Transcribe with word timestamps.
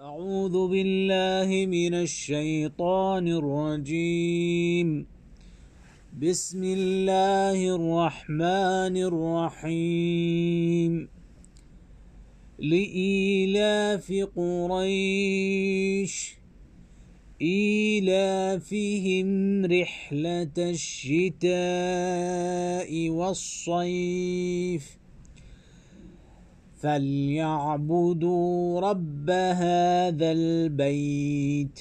أعوذ 0.00 0.68
بالله 0.68 1.66
من 1.66 1.94
الشيطان 1.94 3.28
الرجيم. 3.28 5.06
بسم 6.22 6.64
الله 6.64 7.76
الرحمن 7.76 8.96
الرحيم. 9.60 11.08
لإيلاف 12.58 14.12
قريش 14.36 16.34
إيلافهم 17.42 19.28
رحلة 19.66 20.56
الشتاء 20.58 21.48
والصيف. 23.08 24.99
فليعبدوا 26.80 28.80
رب 28.80 29.30
هذا 29.30 30.32
البيت 30.32 31.80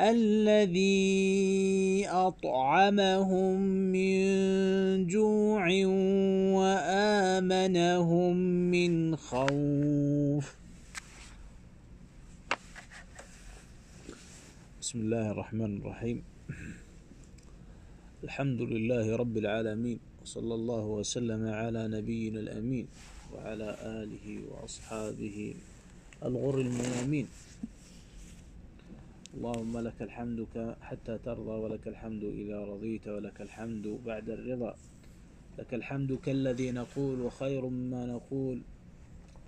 الذي 0.00 2.08
اطعمهم 2.08 3.60
من 3.96 4.16
جوع 5.06 5.64
وامنهم 6.58 8.36
من 8.70 9.16
خوف 9.16 10.56
بسم 14.80 14.98
الله 15.00 15.30
الرحمن 15.30 15.76
الرحيم 15.76 16.22
الحمد 18.24 18.60
لله 18.62 19.16
رب 19.16 19.36
العالمين 19.36 19.98
وصلى 20.22 20.54
الله 20.54 20.84
وسلم 20.86 21.48
على 21.48 21.88
نبينا 21.88 22.40
الامين 22.40 22.86
وعلى 23.32 23.68
آله 24.02 24.26
وأصحابه 24.50 25.54
الغر 26.22 26.60
الميامين. 26.60 27.26
اللهم 29.34 29.78
لك 29.78 29.98
الحمد 30.02 30.46
حتى 30.82 31.18
ترضى 31.24 31.56
ولك 31.64 31.88
الحمد 31.88 32.24
إذا 32.24 32.58
رضيت 32.64 33.08
ولك 33.08 33.40
الحمد 33.40 33.86
بعد 34.06 34.30
الرضا. 34.30 34.76
لك 35.58 35.74
الحمد 35.74 36.12
كالذي 36.24 36.72
نقول 36.72 37.32
خير 37.32 37.66
ما 37.66 38.06
نقول. 38.06 38.60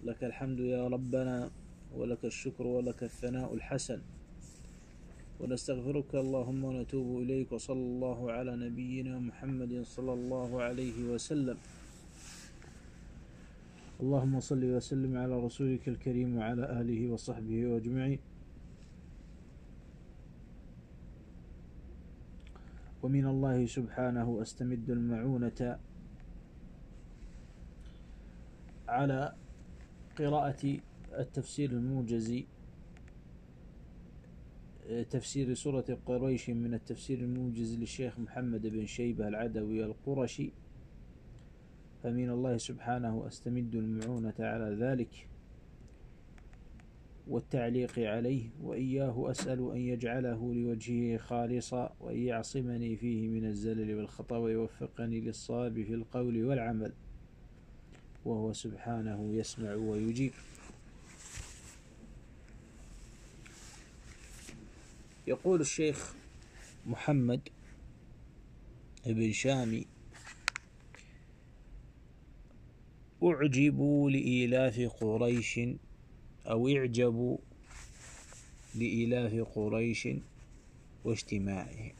لك 0.05 0.25
الحمد 0.25 0.61
يا 0.61 0.89
ربنا 0.89 1.51
ولك 1.97 2.25
الشكر 2.25 2.67
ولك 2.67 3.03
الثناء 3.03 3.55
الحسن. 3.55 4.01
ونستغفرك 5.41 6.15
اللهم 6.15 6.65
ونتوب 6.65 7.23
إليك 7.23 7.53
وصلى 7.53 7.77
الله 7.77 8.33
على 8.33 8.57
نبينا 8.57 9.19
محمد 9.19 9.83
صلى 9.85 10.13
الله 10.13 10.63
عليه 10.63 10.99
وسلم. 11.13 11.57
اللهم 14.05 14.41
صل 14.41 14.65
وسلم 14.65 15.17
على 15.17 15.35
رسولك 15.41 15.89
الكريم 15.89 16.37
وعلى 16.37 16.65
آله 16.81 17.01
وصحبه 17.13 17.77
أجمعين. 17.77 18.21
ومن 23.03 23.25
الله 23.27 23.67
سبحانه 23.67 24.29
أستمد 24.43 24.91
المعونة 24.91 25.61
على 28.89 29.35
قراءة 30.19 30.63
التفسير 31.19 31.71
الموجز 31.71 32.45
تفسير 35.11 35.55
سورة 35.55 35.99
قريش 36.07 36.51
من 36.51 36.75
التفسير 36.75 37.19
الموجز 37.19 37.79
للشيخ 37.81 38.19
محمد 38.19 38.67
بن 38.67 38.87
شيبة 38.87 39.29
العدوي 39.29 39.85
القرشي. 39.85 40.53
فمن 42.05 42.31
الله 42.31 42.57
سبحانه 42.57 43.27
أستمد 43.27 43.75
المعونة 43.75 44.35
على 44.39 44.77
ذلك 44.81 45.29
والتعليق 47.29 47.99
عليه 47.99 48.51
وإياه 48.63 49.31
أسأل 49.31 49.71
أن 49.73 49.81
يجعله 49.81 50.55
لوجهه 50.55 51.19
خالصا 51.19 51.97
وأن 52.01 52.19
يعصمني 52.19 52.97
فيه 52.97 53.29
من 53.29 53.45
الزلل 53.45 53.95
والخطأ 53.95 54.37
ويوفقني 54.37 55.21
للصواب 55.21 55.83
في 55.83 55.95
القول 55.95 56.45
والعمل 56.45 56.93
وهو 58.25 58.53
سبحانه 58.53 59.35
يسمع 59.35 59.75
ويجيب. 59.75 60.33
يقول 65.27 65.61
الشيخ 65.61 66.15
محمد 66.87 67.49
بن 69.07 69.33
شامي 69.33 69.94
أعجبوا 73.25 74.11
لإيلاف 74.11 74.81
قريش 75.01 75.61
أو 76.47 76.69
اعجبوا 76.69 77.39
لإيلاف 78.75 79.49
قريش 79.55 80.09
واجتماعهم. 81.05 81.93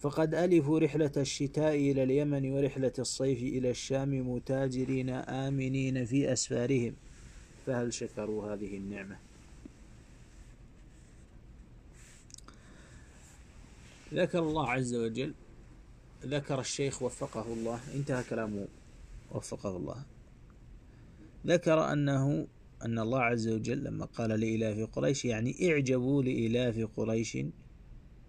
فقد 0.00 0.34
ألفوا 0.34 0.78
رحلة 0.78 1.12
الشتاء 1.16 1.74
إلى 1.74 2.02
اليمن 2.02 2.50
ورحلة 2.52 2.92
الصيف 2.98 3.42
إلى 3.42 3.70
الشام 3.70 4.30
متاجرين 4.34 5.10
آمنين 5.10 6.04
في 6.04 6.32
أسفارهم. 6.32 6.94
فهل 7.66 7.94
شكروا 7.94 8.54
هذه 8.54 8.76
النعمة؟ 8.76 9.16
ذكر 14.14 14.38
الله 14.38 14.70
عز 14.70 14.94
وجل 14.94 15.34
ذكر 16.24 16.60
الشيخ 16.60 17.02
وفقه 17.02 17.52
الله 17.52 17.80
انتهى 17.94 18.24
كلامه. 18.30 18.68
وفقه 19.32 19.76
الله. 19.76 20.04
ذكر 21.46 21.92
أنه 21.92 22.46
أن 22.84 22.98
الله 22.98 23.20
عز 23.20 23.48
وجل 23.48 23.84
لما 23.84 24.04
قال 24.04 24.30
لإلاف 24.30 24.90
قريش 24.90 25.24
يعني 25.24 25.70
اعجبوا 25.70 26.22
لإلاف 26.22 26.88
قريش 26.96 27.38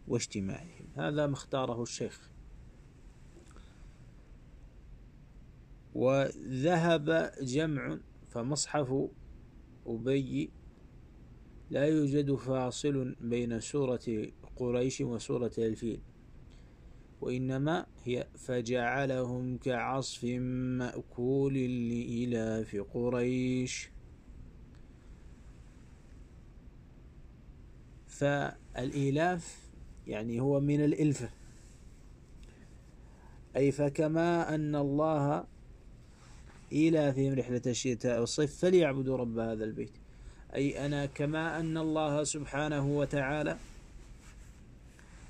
واجتماعهم. 0.08 0.88
هذا 0.96 1.28
ما 1.28 1.34
اختاره 1.34 1.84
الشيخ. 1.84 2.30
وذهب 5.94 7.32
جمع 7.42 8.00
فمصحف 8.30 9.10
أبي 9.86 10.52
لا 11.70 11.86
يوجد 11.86 12.36
فاصل 12.36 13.16
بين 13.22 13.60
سورة 13.60 14.32
قريش 14.56 15.02
وسورة 15.02 15.52
الفيل. 15.58 16.02
وإنما 17.24 17.86
هي 18.04 18.28
فجعلهم 18.38 19.58
كعصف 19.58 20.24
مأكول 20.80 21.54
لإلاف 21.54 22.76
قريش. 22.94 23.90
فالإيلاف 28.08 29.70
يعني 30.08 30.40
هو 30.40 30.60
من 30.60 30.84
الإلفة 30.84 31.30
أي 33.56 33.72
فكما 33.72 34.56
أن 34.56 34.76
الله 34.76 35.46
إيلافهم 36.72 37.34
رحلة 37.34 37.62
الشتاء 37.68 38.20
والصيف 38.20 38.58
فليعبدوا 38.60 39.18
رب 39.18 39.38
هذا 39.38 39.64
البيت. 39.64 39.92
أي 40.56 40.86
أنا 40.86 41.06
كما 41.06 41.60
أن 41.60 41.78
الله 41.78 42.24
سبحانه 42.24 42.88
وتعالى 42.88 43.58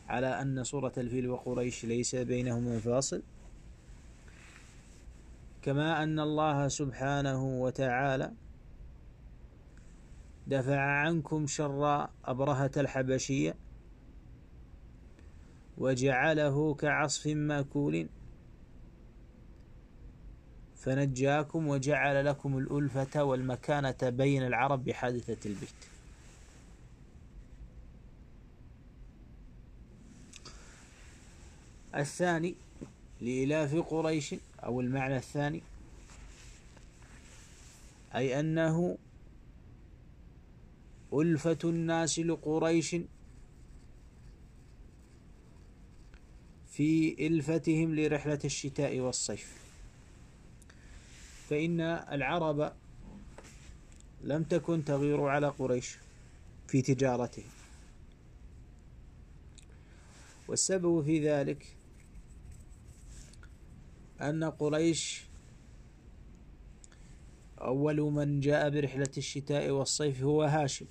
على 0.08 0.42
أن 0.42 0.64
سورة 0.64 0.94
الفيل 0.98 1.30
وقريش 1.30 1.86
ليس 1.86 2.16
بينهما 2.16 2.80
فاصل 2.80 3.24
كما 5.62 6.04
أن 6.04 6.20
الله 6.20 6.68
سبحانه 6.68 7.44
وتعالى 7.44 8.34
دفع 10.48 10.80
عنكم 10.80 11.48
شر 11.48 12.10
أبرهة 12.26 12.72
الحبشية 12.78 13.56
وجعله 15.78 16.74
كعصف 16.74 17.28
مأكول. 17.28 18.10
فنجاكم 20.76 21.68
وجعل 21.68 22.26
لكم 22.26 22.58
الألفة 22.58 23.24
والمكانة 23.24 23.96
بين 24.04 24.44
العرب 24.48 24.84
بحادثة 24.84 25.50
البيت. 25.50 25.93
الثاني 31.96 32.56
لإلاف 33.22 33.76
قريش 33.76 34.36
أو 34.64 34.82
المعنى 34.82 35.18
الثاني 35.18 35.62
أي 38.16 38.40
أنه 38.40 38.98
ألفة 41.14 41.58
الناس 41.64 42.20
لقريش 42.20 42.96
في 46.72 47.16
إلفتهم 47.28 47.96
لرحلة 47.96 48.40
الشتاء 48.46 49.00
والصيف. 49.00 49.58
فإن 51.50 51.82
العرب 51.82 52.74
لم 54.24 54.44
تكن 54.44 54.86
تغير 54.86 55.22
على 55.28 55.48
قريش 55.48 55.98
في 56.68 56.82
تجارتهم. 56.82 57.50
والسبب 60.48 61.04
في 61.04 61.30
ذلك 61.30 61.76
أن 64.30 64.44
قريش 64.44 65.24
أول 67.62 68.02
من 68.02 68.40
جاء 68.40 68.70
برحلة 68.70 69.12
الشتاء 69.18 69.70
والصيف 69.70 70.24
هو 70.24 70.44
هاشم. 70.44 70.86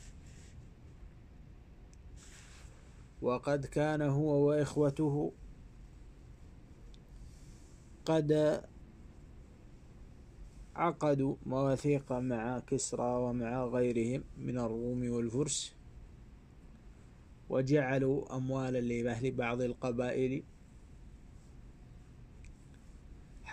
وقد 3.22 3.66
كان 3.66 4.02
هو 4.02 4.48
وإخوته 4.48 5.32
قد 8.04 8.62
عقدوا 10.76 11.36
مواثيق 11.46 12.12
مع 12.12 12.58
كسرى 12.58 13.14
ومع 13.16 13.64
غيرهم 13.64 14.24
من 14.38 14.58
الروم 14.58 15.10
والفرس 15.10 15.74
وجعلوا 17.48 18.36
أموالا 18.36 18.78
لأهل 18.80 19.30
بعض 19.30 19.60
القبائل 19.62 20.42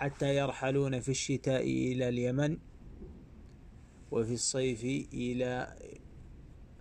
حتى 0.00 0.36
يرحلون 0.36 1.00
في 1.00 1.08
الشتاء 1.08 1.62
إلى 1.62 2.08
اليمن 2.08 2.58
وفي 4.10 4.34
الصيف 4.34 4.84
إلى 5.14 5.76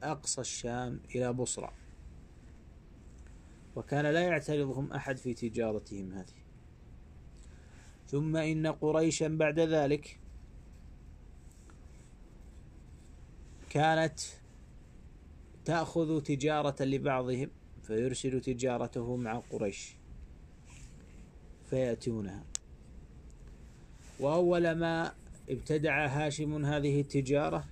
أقصى 0.04 0.42
الشام 0.42 1.00
إلى 1.16 1.34
بصرى. 1.34 1.72
وكان 3.76 4.06
لا 4.06 4.22
يعترضهم 4.22 4.94
أحد 4.94 5.18
في 5.18 5.34
تجارتهم 5.34 6.14
هذه. 6.14 6.40
ثم 8.08 8.36
إن 8.36 8.68
قريشا 8.68 9.28
بعد 9.28 9.60
ذلك 9.60 10.20
كانت 13.70 14.20
تأخذ 15.66 16.22
تجارة 16.22 16.84
لبعضهم 16.84 17.50
فيرسل 17.84 18.42
تجارته 18.42 19.16
مع 19.16 19.40
قريش 19.40 19.96
فيأتونها. 21.70 22.59
وأول 24.20 24.72
ما 24.72 25.12
ابتدع 25.50 26.06
هاشم 26.08 26.66
هذه 26.66 27.02
التجارة 27.02 27.64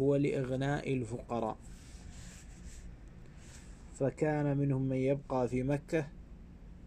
هو 0.00 0.16
لإغناء 0.16 0.92
الفقراء. 0.92 1.56
فكان 3.98 4.56
منهم 4.56 4.82
من 4.82 4.96
يبقى 4.96 5.48
في 5.48 5.62
مكة 5.62 6.06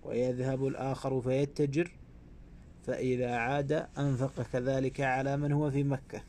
ويذهب 0.03 0.67
الآخر 0.67 1.21
فيتجر 1.21 1.91
فإذا 2.85 3.35
عاد 3.35 3.71
أنفق 3.97 4.41
كذلك 4.53 5.01
على 5.01 5.37
من 5.37 5.51
هو 5.51 5.71
في 5.71 5.83
مكة 5.83 6.23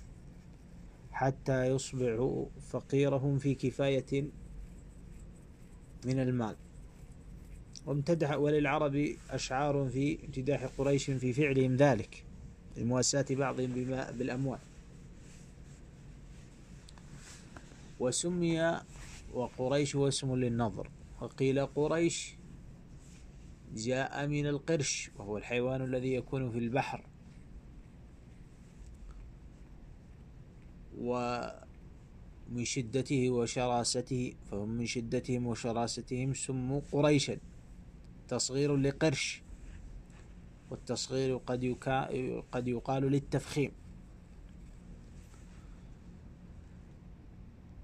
حتى 1.13 1.67
يصبح 1.67 2.39
فقيرهم 2.71 3.39
في 3.39 3.55
كفاية 3.55 4.23
من 6.05 6.21
المال. 6.21 6.57
وامتدح 7.89 8.37
وللعرب 8.37 9.17
أشعار 9.31 9.89
في 9.93 10.19
امتداح 10.25 10.65
قريش 10.79 11.11
في 11.11 11.33
فعلهم 11.33 11.77
ذلك 11.77 12.25
المواساة 12.77 13.27
بعضهم 13.31 13.73
بالأموال. 14.19 14.59
وسمي 18.01 18.81
وقريش 19.35 19.97
هو 19.97 20.09
اسم 20.09 20.35
للنظر. 20.35 20.91
وقيل 21.21 21.67
قريش 21.67 22.35
جاء 23.75 24.27
من 24.27 24.47
القرش 24.47 25.11
وهو 25.19 25.39
الحيوان 25.39 25.83
الذي 25.83 26.15
يكون 26.15 26.51
في 26.51 26.59
البحر. 26.59 27.05
ومن 30.99 32.65
شدته 32.65 33.31
وشراسته 33.31 34.35
فهم 34.51 34.69
من 34.69 34.87
شدتهم 34.87 35.47
وشراستهم 35.47 36.35
سموا 36.35 36.81
قريشا. 36.93 37.37
تصغير 38.29 38.77
لقرش 38.77 39.43
والتصغير 40.71 41.37
قد, 41.37 41.65
يكا 41.65 42.09
قد 42.53 42.69
يقال 42.69 43.03
للتفخيم. 43.03 43.73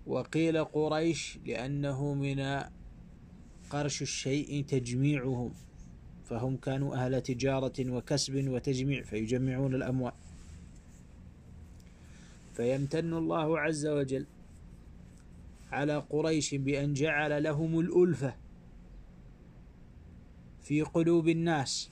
وقيل 0.06 0.64
قريش 0.64 1.38
لأنه 1.46 2.14
من 2.14 2.62
قرش 3.70 4.02
الشيء 4.02 4.64
تجميعهم 4.64 5.54
فهم 6.24 6.56
كانوا 6.56 6.94
أهل 6.94 7.20
تجارة 7.20 7.90
وكسب 7.90 8.48
وتجميع 8.48 9.02
فيجمعون 9.02 9.74
الأموال. 9.74 10.12
فيمتن 12.54 13.12
الله 13.14 13.60
عز 13.60 13.86
وجل 13.86 14.26
على 15.72 15.96
قريش 15.96 16.54
بأن 16.54 16.92
جعل 16.92 17.42
لهم 17.42 17.80
الألفة. 17.80 18.43
في 20.64 20.82
قلوب 20.82 21.28
الناس 21.28 21.90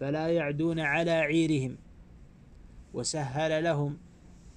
فلا 0.00 0.28
يعدون 0.28 0.80
على 0.80 1.10
عيرهم 1.10 1.76
وسهل 2.94 3.64
لهم 3.64 3.98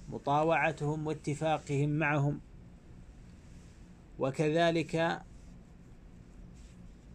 مطاوعتهم 0.08 1.06
واتفاقهم 1.06 1.88
معهم. 1.88 2.40
وكذلك 4.18 5.22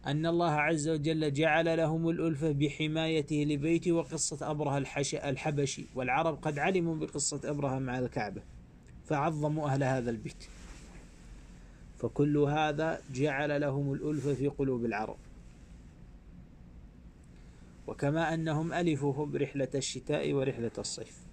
أن 0.06 0.26
الله 0.26 0.50
عز 0.50 0.88
وجل 0.88 1.32
جعل 1.32 1.76
لهم 1.76 2.08
الألفة 2.08 2.52
بحمايته 2.52 3.36
لبيته 3.36 3.92
وقصة 3.92 4.50
أبرهة 4.50 4.78
الحبشي 5.14 5.86
والعرب 5.94 6.38
قد 6.42 6.58
علموا 6.58 6.96
بقصة 6.96 7.40
أبرهة 7.44 7.78
مع 7.78 7.98
الكعبة 7.98 8.42
فعظموا 9.04 9.68
أهل 9.68 9.82
هذا 9.82 10.10
البيت. 10.10 10.44
فكل 11.98 12.38
هذا 12.38 13.00
جعل 13.14 13.60
لهم 13.60 13.92
الألفة 13.92 14.34
في 14.34 14.48
قلوب 14.48 14.84
العرب. 14.84 15.16
وكما 17.90 18.34
أنهم 18.34 18.72
ألفوا 18.72 19.26
برحلة 19.26 19.68
الشتاء 19.74 20.32
ورحلة 20.32 20.70
الصيف. 20.78 21.26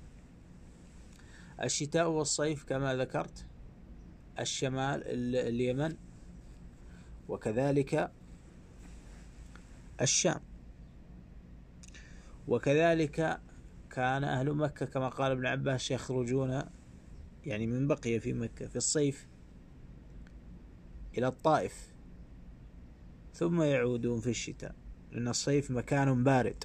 الشتاء 1.63 2.09
والصيف 2.09 2.63
كما 2.63 2.95
ذكرت 2.95 3.45
الشمال 4.39 5.03
اليمن 5.35 5.97
وكذلك 7.27 8.11
الشام. 10.01 10.39
وكذلك 12.47 13.41
كان 13.89 14.23
أهل 14.23 14.53
مكة 14.53 14.85
كما 14.85 15.09
قال 15.09 15.31
ابن 15.31 15.45
عباس 15.45 15.91
يخرجون 15.91 16.63
يعني 17.45 17.67
من 17.67 17.87
بقي 17.87 18.19
في 18.19 18.33
مكة 18.33 18.67
في 18.67 18.75
الصيف 18.75 19.27
إلى 21.17 21.27
الطائف 21.27 21.93
ثم 23.33 23.61
يعودون 23.61 24.19
في 24.19 24.29
الشتاء. 24.29 24.86
لأن 25.11 25.27
الصيف 25.27 25.71
مكان 25.71 26.23
بارد 26.23 26.63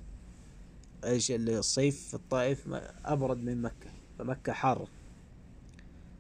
إيش 1.05 1.31
الصيف 1.31 2.09
في 2.09 2.15
الطائف 2.15 2.69
أبرد 3.05 3.39
من 3.39 3.63
مكة 3.63 3.91
فمكة 4.19 4.53
حارة 4.53 4.87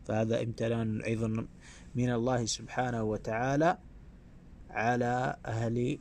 فهذا 0.04 0.42
امتنان 0.42 1.00
أيضا 1.00 1.46
من 1.94 2.10
الله 2.12 2.44
سبحانه 2.46 3.02
وتعالى 3.02 3.78
على 4.70 5.36
أهل 5.46 5.98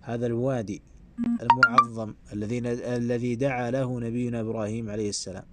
هذا 0.00 0.26
الوادي 0.26 0.82
المعظم 1.42 2.14
الذي 2.32 2.58
الذي 2.96 3.34
دعا 3.34 3.70
له 3.70 4.00
نبينا 4.00 4.40
إبراهيم 4.40 4.90
عليه 4.90 5.08
السلام. 5.08 5.44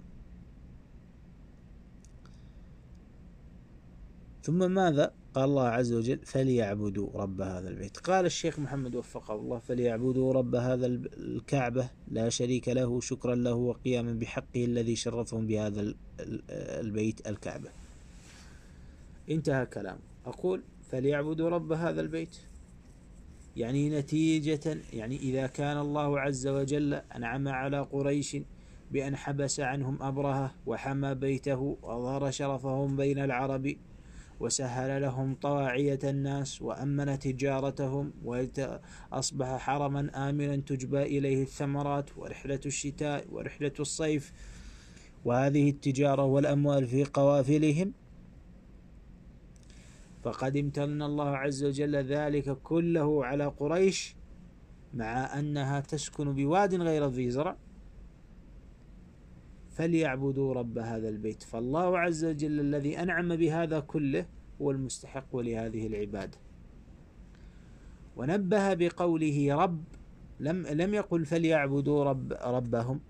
ثم 4.42 4.70
ماذا؟ 4.70 5.14
قال 5.34 5.44
الله 5.44 5.68
عز 5.68 5.92
وجل 5.92 6.18
فليعبدوا 6.24 7.08
رب 7.14 7.40
هذا 7.40 7.68
البيت. 7.68 7.96
قال 7.96 8.26
الشيخ 8.26 8.58
محمد 8.58 8.94
وفقه 8.94 9.34
الله 9.34 9.58
فليعبدوا 9.58 10.32
رب 10.32 10.54
هذا 10.54 10.86
الكعبة 10.86 11.90
لا 12.08 12.28
شريك 12.28 12.68
له 12.68 13.00
شكرا 13.00 13.34
له 13.34 13.54
وقياما 13.54 14.12
بحقه 14.12 14.64
الذي 14.64 14.96
شرفهم 14.96 15.46
بهذا 15.46 15.94
البيت 16.50 17.26
الكعبة. 17.28 17.68
انتهى 19.30 19.66
كلام. 19.66 19.98
أقول 20.26 20.62
فليعبدوا 20.90 21.48
رب 21.48 21.72
هذا 21.72 22.00
البيت. 22.00 22.36
يعني 23.56 23.90
نتيجة 23.98 24.78
يعني 24.92 25.16
إذا 25.16 25.46
كان 25.46 25.78
الله 25.78 26.20
عز 26.20 26.46
وجل 26.46 26.94
أنعم 26.94 27.48
على 27.48 27.80
قريش 27.80 28.36
بأن 28.90 29.16
حبس 29.16 29.60
عنهم 29.60 30.02
أبرهة 30.02 30.54
وحمى 30.66 31.14
بيته 31.14 31.76
وأظهر 31.82 32.30
شرفهم 32.30 32.96
بين 32.96 33.18
العرب 33.18 33.76
وسهل 34.40 35.02
لهم 35.02 35.34
طواعية 35.34 35.98
الناس 36.04 36.62
وأمن 36.62 37.18
تجارتهم 37.18 38.12
وأصبح 38.24 39.56
حرما 39.58 40.30
آمنا 40.30 40.56
تجبى 40.56 41.02
إليه 41.02 41.42
الثمرات 41.42 42.18
ورحلة 42.18 42.60
الشتاء 42.66 43.26
ورحلة 43.32 43.72
الصيف. 43.80 44.32
وهذه 45.24 45.70
التجارة 45.70 46.24
والأموال 46.24 46.86
في 46.86 47.04
قوافلهم. 47.04 47.92
فقد 50.22 50.56
امتن 50.56 51.02
الله 51.02 51.28
عز 51.28 51.64
وجل 51.64 51.96
ذلك 51.96 52.58
كله 52.62 53.24
على 53.26 53.46
قريش 53.46 54.16
مع 54.94 55.38
أنها 55.38 55.80
تسكن 55.80 56.32
بواد 56.34 56.74
غير 56.74 57.08
ذي 57.08 57.30
زرع. 57.30 57.56
فليعبدوا 59.74 60.54
رب 60.54 60.78
هذا 60.78 61.08
البيت. 61.08 61.42
فالله 61.42 61.98
عز 61.98 62.24
وجل 62.24 62.60
الذي 62.60 62.98
أنعم 63.02 63.36
بهذا 63.36 63.80
كله 63.80 64.26
هو 64.62 64.70
المستحق 64.70 65.36
لهذه 65.36 65.86
العبادة. 65.86 66.38
ونبه 68.16 68.74
بقوله 68.74 69.54
رب 69.54 69.84
لم 70.40 70.66
لم 70.66 70.94
يقل 70.94 71.26
فليعبدوا 71.26 72.04
رب 72.04 72.32
ربهم 72.32 73.00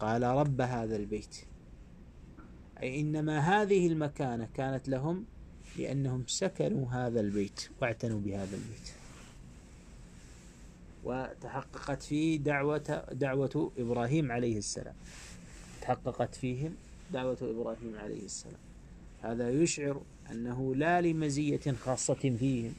قال 0.00 0.22
رب 0.22 0.60
هذا 0.60 0.96
البيت. 0.96 1.36
أي 2.82 3.00
إنما 3.00 3.38
هذه 3.38 3.86
المكانة 3.86 4.48
كانت 4.54 4.88
لهم 4.88 5.24
لأنهم 5.78 6.24
سكنوا 6.26 6.88
هذا 6.88 7.20
البيت 7.20 7.70
واعتنوا 7.82 8.20
بهذا 8.20 8.56
البيت. 8.56 8.92
وتحققت 11.04 12.02
فيه 12.02 12.38
دعوة 12.38 13.04
دعوة 13.12 13.72
إبراهيم 13.78 14.32
عليه 14.32 14.58
السلام. 14.58 14.94
تحققت 15.84 16.34
فيهم 16.34 16.74
دعوة 17.12 17.38
إبراهيم 17.42 17.96
عليه 17.96 18.24
السلام. 18.24 18.60
هذا 19.22 19.50
يشعر 19.50 20.02
أنه 20.30 20.74
لا 20.74 21.00
لمزية 21.00 21.72
خاصة 21.84 22.14
فيهم 22.14 22.72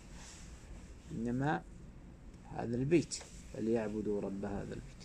إنما 1.11 1.61
هذا 2.55 2.75
البيت 2.75 3.17
فليعبدوا 3.53 4.21
رب 4.21 4.45
هذا 4.45 4.73
البيت. 4.73 5.01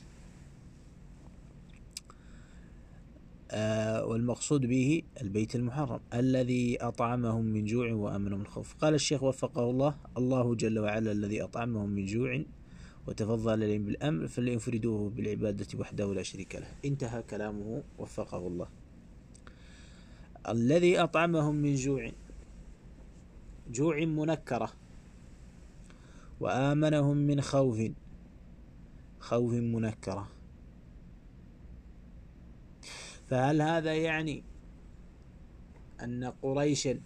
آه 3.51 4.07
والمقصود 4.07 4.67
به 4.67 5.03
البيت 5.23 5.57
المحرم 5.57 6.01
الذي 6.15 6.83
أطعمهم 6.83 7.45
من 7.45 7.65
جوع 7.65 7.93
وأمنهم 7.93 8.39
من 8.39 8.47
خوف. 8.47 8.75
قال 8.75 8.95
الشيخ 8.95 9.23
وفقه 9.23 9.71
الله 9.71 9.95
الله 10.17 10.55
جل 10.55 10.79
وعلا 10.79 11.13
الذي 11.13 11.43
أطعمهم 11.43 11.89
من 11.89 12.07
جوع 12.07 12.43
وتفضل 13.07 13.51
عليهم 13.51 13.85
بالأمر 13.85 14.29
فليفردوه 14.29 15.11
بالعبادة 15.11 15.79
وحده 15.79 16.15
لا 16.15 16.23
شريك 16.23 16.57
له. 16.57 16.69
انتهى 16.85 17.23
كلامه 17.23 17.83
وفقه 17.99 18.47
الله. 18.47 18.69
الذي 20.49 20.99
أطعمهم 20.99 21.55
من 21.55 21.75
جوع 21.75 22.11
جوع 23.71 24.05
منكرة 24.05 24.73
وآمنهم 26.41 27.17
من 27.17 27.41
خوف 27.41 27.91
خوف 29.21 29.53
منكرة. 29.53 30.29
فهل 33.27 33.63
هذا 33.63 33.95
يعني 33.95 34.43
أن 36.03 36.25
قريشا 36.43 37.01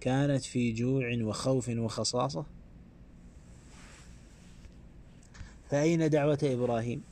كانت 0.00 0.44
في 0.44 0.72
جوع 0.72 1.18
وخوف 1.22 1.68
وخصاصة؟ 1.68 2.46
فأين 5.70 6.10
دعوة 6.10 6.38
إبراهيم؟ 6.42 7.02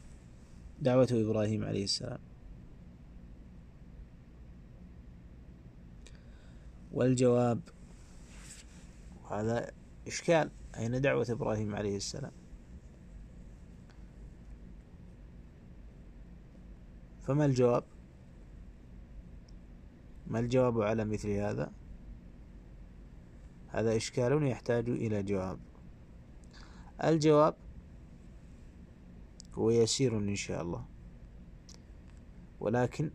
دعوة 0.82 1.08
إبراهيم 1.12 1.64
عليه 1.64 1.84
السلام. 1.84 2.18
والجواب 6.92 7.60
هذا 9.30 9.70
إشكال. 10.06 10.50
أين 10.78 11.00
دعوة 11.00 11.26
إبراهيم 11.30 11.74
عليه 11.74 11.96
السلام؟ 11.96 12.32
فما 17.22 17.44
الجواب؟ 17.44 17.84
ما 20.26 20.38
الجواب 20.38 20.80
على 20.80 21.04
مثل 21.04 21.30
هذا؟ 21.30 21.72
هذا 23.68 23.96
إشكال 23.96 24.46
يحتاج 24.46 24.88
إلى 24.88 25.22
جواب. 25.22 25.58
الجواب 27.04 27.54
هو 29.58 29.70
يسير 29.70 30.18
إن 30.18 30.36
شاء 30.36 30.62
الله. 30.62 30.84
ولكن 32.60 33.10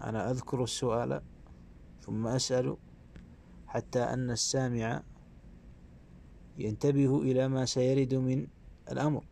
أنا 0.00 0.30
أذكر 0.30 0.64
السؤال 0.64 1.22
ثم 2.00 2.26
أسأل 2.26 2.76
حتى 3.66 4.02
أن 4.02 4.30
السامع 4.30 5.02
ينتبه 6.58 7.22
إلى 7.22 7.48
ما 7.48 7.64
سيرد 7.64 8.14
من 8.14 8.46
الأمر. 8.92 9.24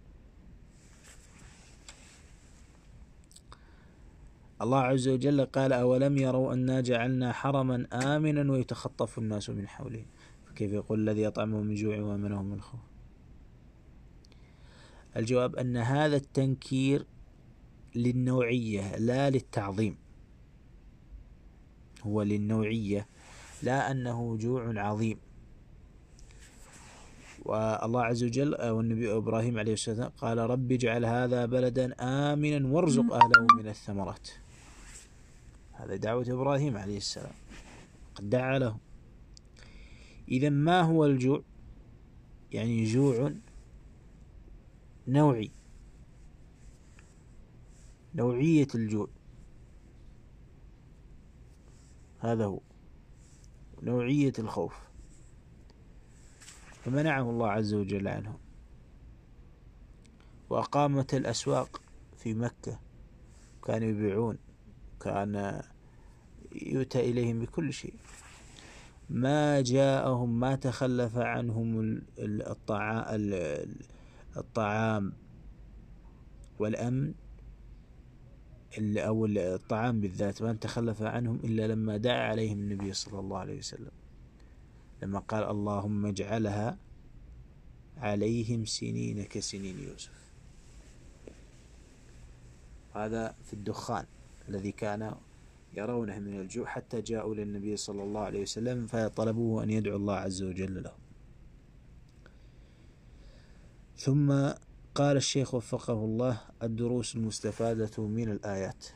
الله 4.63 4.79
عز 4.79 5.09
وجل 5.09 5.47
قال 5.47 5.73
أولم 5.73 6.19
يروا 6.19 6.53
أنا 6.53 6.81
جعلنا 6.81 7.33
حرما 7.33 7.87
آمنا 7.93 8.53
ويتخطف 8.53 9.19
الناس 9.19 9.51
من 9.51 9.69
حوله 9.69 10.05
فكيف 10.47 10.73
يقول 10.73 11.01
الذي 11.01 11.27
أطعمه 11.27 11.61
من 11.61 11.75
جوع 11.75 12.01
وأمنهم 12.01 12.45
من 12.45 12.61
خوف؟ 12.61 12.94
الجواب 15.17 15.57
أن 15.57 15.77
هذا 15.77 16.17
التنكير 16.17 17.07
للنوعية 17.95 18.97
لا 18.97 19.31
للتعظيم. 19.31 19.97
هو 22.03 22.23
للنوعية 22.23 23.07
لا 23.63 23.91
أنه 23.91 24.37
جوع 24.37 24.81
عظيم. 24.81 25.19
والله 27.45 28.03
عز 28.05 28.25
وجل 28.25 28.55
والنبي 28.71 29.17
إبراهيم 29.17 29.59
عليه 29.59 29.73
السلام 29.73 30.11
قال 30.19 30.39
رب 30.39 30.73
اجعل 30.73 31.05
هذا 31.05 31.47
بلدا 31.47 31.95
آمنا 32.01 32.69
وارزق 32.69 33.13
أهله 33.13 33.47
من 33.59 33.69
الثمرات. 33.69 34.29
هذا 35.73 35.97
دعوة 35.97 36.27
إبراهيم 36.29 36.77
عليه 36.77 36.97
السلام. 36.97 37.33
قد 38.15 38.31
دعا 38.31 38.59
له 38.59 38.77
إذا 40.29 40.49
ما 40.49 40.81
هو 40.81 41.05
الجوع؟ 41.05 41.43
يعني 42.53 42.85
جوع 42.85 43.33
نوعي. 45.09 45.51
نوعية 48.15 48.69
الجوع. 48.75 49.09
هذا 52.19 52.45
هو. 52.45 52.61
نوعية 53.83 54.33
الخوف. 54.39 54.75
فمنعه 56.85 57.31
الله 57.31 57.51
عز 57.51 57.75
وجل 57.75 58.09
عنه. 58.09 58.39
وأقامت 60.51 61.15
الأسواق 61.15 61.83
في 62.17 62.35
مكة. 62.35 62.81
كانوا 63.65 63.89
يبيعون. 63.89 64.39
كان 65.01 65.63
يؤتى 66.53 67.01
إليهم 67.01 67.41
بكل 67.41 67.73
شيء. 67.73 67.95
ما 69.11 69.61
جاءهم 69.61 70.41
ما 70.41 70.57
تخلف 70.57 71.17
عنهم 71.17 72.03
الطعام 72.19 73.05
والأمن 76.59 77.15
أو 78.99 79.27
الطعام 79.27 80.01
بالذات 80.01 80.43
ما 80.43 80.53
تخلف 80.53 81.03
عنهم 81.03 81.41
إلا 81.45 81.67
لما 81.67 81.97
دعا 81.97 82.29
عليهم 82.29 82.59
النبي 82.59 82.93
صلى 82.93 83.21
الله 83.21 83.39
عليه 83.39 83.59
وسلم. 83.59 83.91
لما 85.03 85.19
قال 85.19 85.45
اللهم 85.45 86.07
اجعلها 86.07 86.79
عليهم 87.97 88.65
سنين 88.65 89.25
كسنين 89.25 89.79
يوسف. 89.79 90.25
هذا 92.95 93.35
في 93.45 93.53
الدخان 93.53 94.07
الذي 94.49 94.73
كان 94.73 95.15
يرونه 95.77 96.19
من 96.19 96.41
الجوع 96.41 96.67
حتى 96.67 97.01
جاءوا 97.01 97.35
للنبي 97.35 97.77
صلى 97.77 98.03
الله 98.03 98.21
عليه 98.21 98.43
وسلم 98.43 98.87
فطلبوه 98.87 99.63
أن 99.63 99.71
يدعو 99.71 99.97
الله 99.97 100.15
عز 100.15 100.43
وجل 100.43 100.83
له. 100.83 101.04
ثم 103.97 104.33
قال 104.95 105.17
الشيخ 105.17 105.55
وفقه 105.55 105.93
الله 105.93 106.41
الدروس 106.63 107.17
المستفادة 107.17 108.07
من 108.07 108.31
الآيات. 108.31 108.87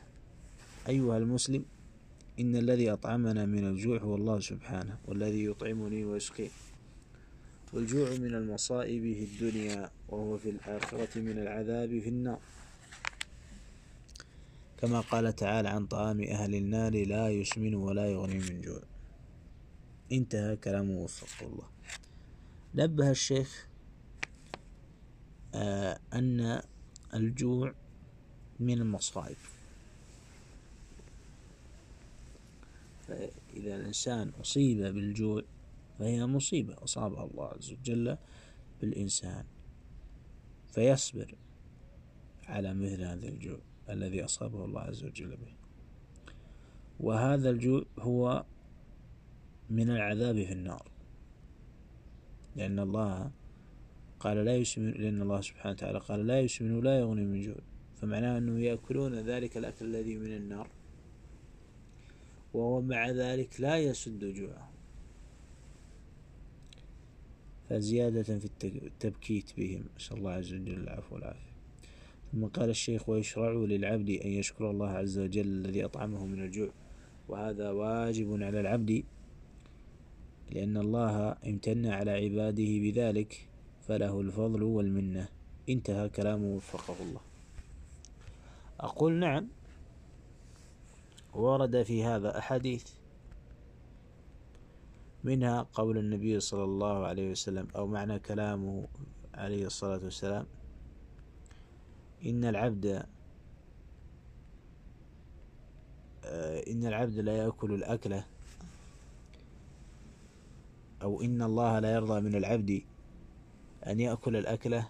أيها 0.87 1.17
المسلم 1.17 1.65
إن 2.39 2.55
الذي 2.55 2.91
أطعمنا 2.93 3.45
من 3.45 3.67
الجوع 3.67 3.99
هو 3.99 4.15
الله 4.15 4.39
سبحانه 4.39 4.97
والذي 5.07 5.45
يطعمني 5.45 6.05
ويسقين 6.05 6.49
والجوع 7.73 8.09
من 8.09 8.35
المصائب 8.35 9.01
في 9.13 9.23
الدنيا 9.23 9.89
وهو 10.09 10.37
في 10.37 10.49
الآخرة 10.49 11.19
من 11.19 11.39
العذاب 11.39 11.99
في 11.99 12.09
النار. 12.09 12.39
كما 14.77 14.99
قال 14.99 15.35
تعالى 15.35 15.69
عن 15.69 15.85
طعام 15.85 16.23
أهل 16.23 16.55
النار 16.55 17.05
لا 17.05 17.29
يسمن 17.29 17.75
ولا 17.75 18.05
يغني 18.05 18.39
من 18.39 18.61
جوع. 18.61 18.81
انتهى 20.11 20.55
كلامه 20.55 20.97
وفقه 20.97 21.47
الله. 21.47 21.67
نبه 22.75 23.09
الشيخ 23.09 23.68
أن 26.13 26.61
الجوع 27.13 27.73
من 28.59 28.81
المصائب. 28.81 29.37
فإذا 33.07 33.75
الإنسان 33.75 34.29
أصيب 34.41 34.77
بالجوع 34.77 35.43
فهي 35.99 36.25
مصيبة 36.25 36.83
أصابها 36.83 37.25
الله 37.25 37.47
عز 37.47 37.71
وجل 37.71 38.17
بالإنسان 38.81 39.45
فيصبر 40.71 41.35
على 42.47 42.73
مثل 42.73 43.01
هذا 43.03 43.27
الجوع 43.27 43.59
الذي 43.89 44.25
أصابه 44.25 44.65
الله 44.65 44.81
عز 44.81 45.03
وجل 45.03 45.37
به. 45.37 45.53
وهذا 46.99 47.49
الجوع 47.49 47.85
هو 47.99 48.45
من 49.69 49.89
العذاب 49.89 50.35
في 50.35 50.51
النار 50.51 50.91
لأن 52.55 52.79
الله 52.79 53.31
قال 54.19 54.45
لا 54.45 54.55
يسمن 54.55 54.91
لأن 54.91 55.21
الله 55.21 55.41
سبحانه 55.41 55.73
وتعالى 55.73 55.99
قال 55.99 56.27
لا 56.27 56.39
يسمن 56.39 56.71
ولا 56.71 56.99
يغني 56.99 57.25
من 57.25 57.41
جوع. 57.41 57.55
فمعناه 57.95 58.37
أنه 58.37 58.59
يأكلون 58.59 59.13
ذلك 59.15 59.57
الأكل 59.57 59.85
الذي 59.85 60.15
من 60.15 60.35
النار 60.35 60.67
وهو 62.53 62.81
مع 62.81 63.09
ذلك 63.09 63.61
لا 63.61 63.77
يسد 63.77 64.25
جوعهم 64.25 64.73
فزيادة 67.69 68.23
في 68.23 68.49
التبكيت 68.63 69.57
بهم. 69.57 69.83
نسأل 69.97 70.17
الله 70.17 70.31
عز 70.31 70.53
وجل 70.53 70.73
العفو 70.73 71.15
والعافية. 71.15 71.49
ثم 72.31 72.45
قال 72.45 72.69
الشيخ 72.69 73.09
ويشرع 73.09 73.51
للعبد 73.51 74.09
أن 74.09 74.29
يشكر 74.29 74.71
الله 74.71 74.89
عز 74.89 75.19
وجل 75.19 75.47
الذي 75.47 75.85
أطعمه 75.85 76.25
من 76.25 76.41
الجوع. 76.41 76.71
وهذا 77.29 77.71
واجب 77.71 78.43
على 78.43 78.59
العبد 78.59 79.03
لأن 80.51 80.77
الله 80.77 81.31
امتن 81.31 81.85
على 81.85 82.11
عباده 82.11 82.63
بذلك 82.63 83.48
فله 83.89 84.21
الفضل 84.21 84.63
والمنة. 84.63 85.27
انتهى 85.69 86.09
كلامه 86.09 86.45
وفقه 86.45 86.95
الله. 87.01 87.21
أقول 88.79 89.13
نعم. 89.13 89.47
ورد 91.33 91.83
في 91.83 92.03
هذا 92.03 92.37
أحاديث. 92.37 92.85
منها 95.23 95.61
قول 95.73 95.97
النبي 95.97 96.39
صلى 96.39 96.63
الله 96.63 97.05
عليه 97.05 97.31
وسلم 97.31 97.67
أو 97.75 97.87
معنى 97.87 98.19
كلامه 98.19 98.87
عليه 99.33 99.65
الصلاة 99.65 100.03
والسلام. 100.03 100.45
إن 102.25 102.45
العبد 102.45 102.85
آه، 106.25 106.59
إن 106.67 106.85
العبد 106.85 107.19
لا 107.19 107.37
يأكل 107.37 107.73
الأكلة. 107.73 108.25
أو 111.01 111.21
إن 111.21 111.41
الله 111.41 111.79
لا 111.79 111.93
يرضى 111.93 112.21
من 112.21 112.35
العبد. 112.35 112.81
أن 113.87 113.99
يأكل 113.99 114.35
الأكلة 114.35 114.89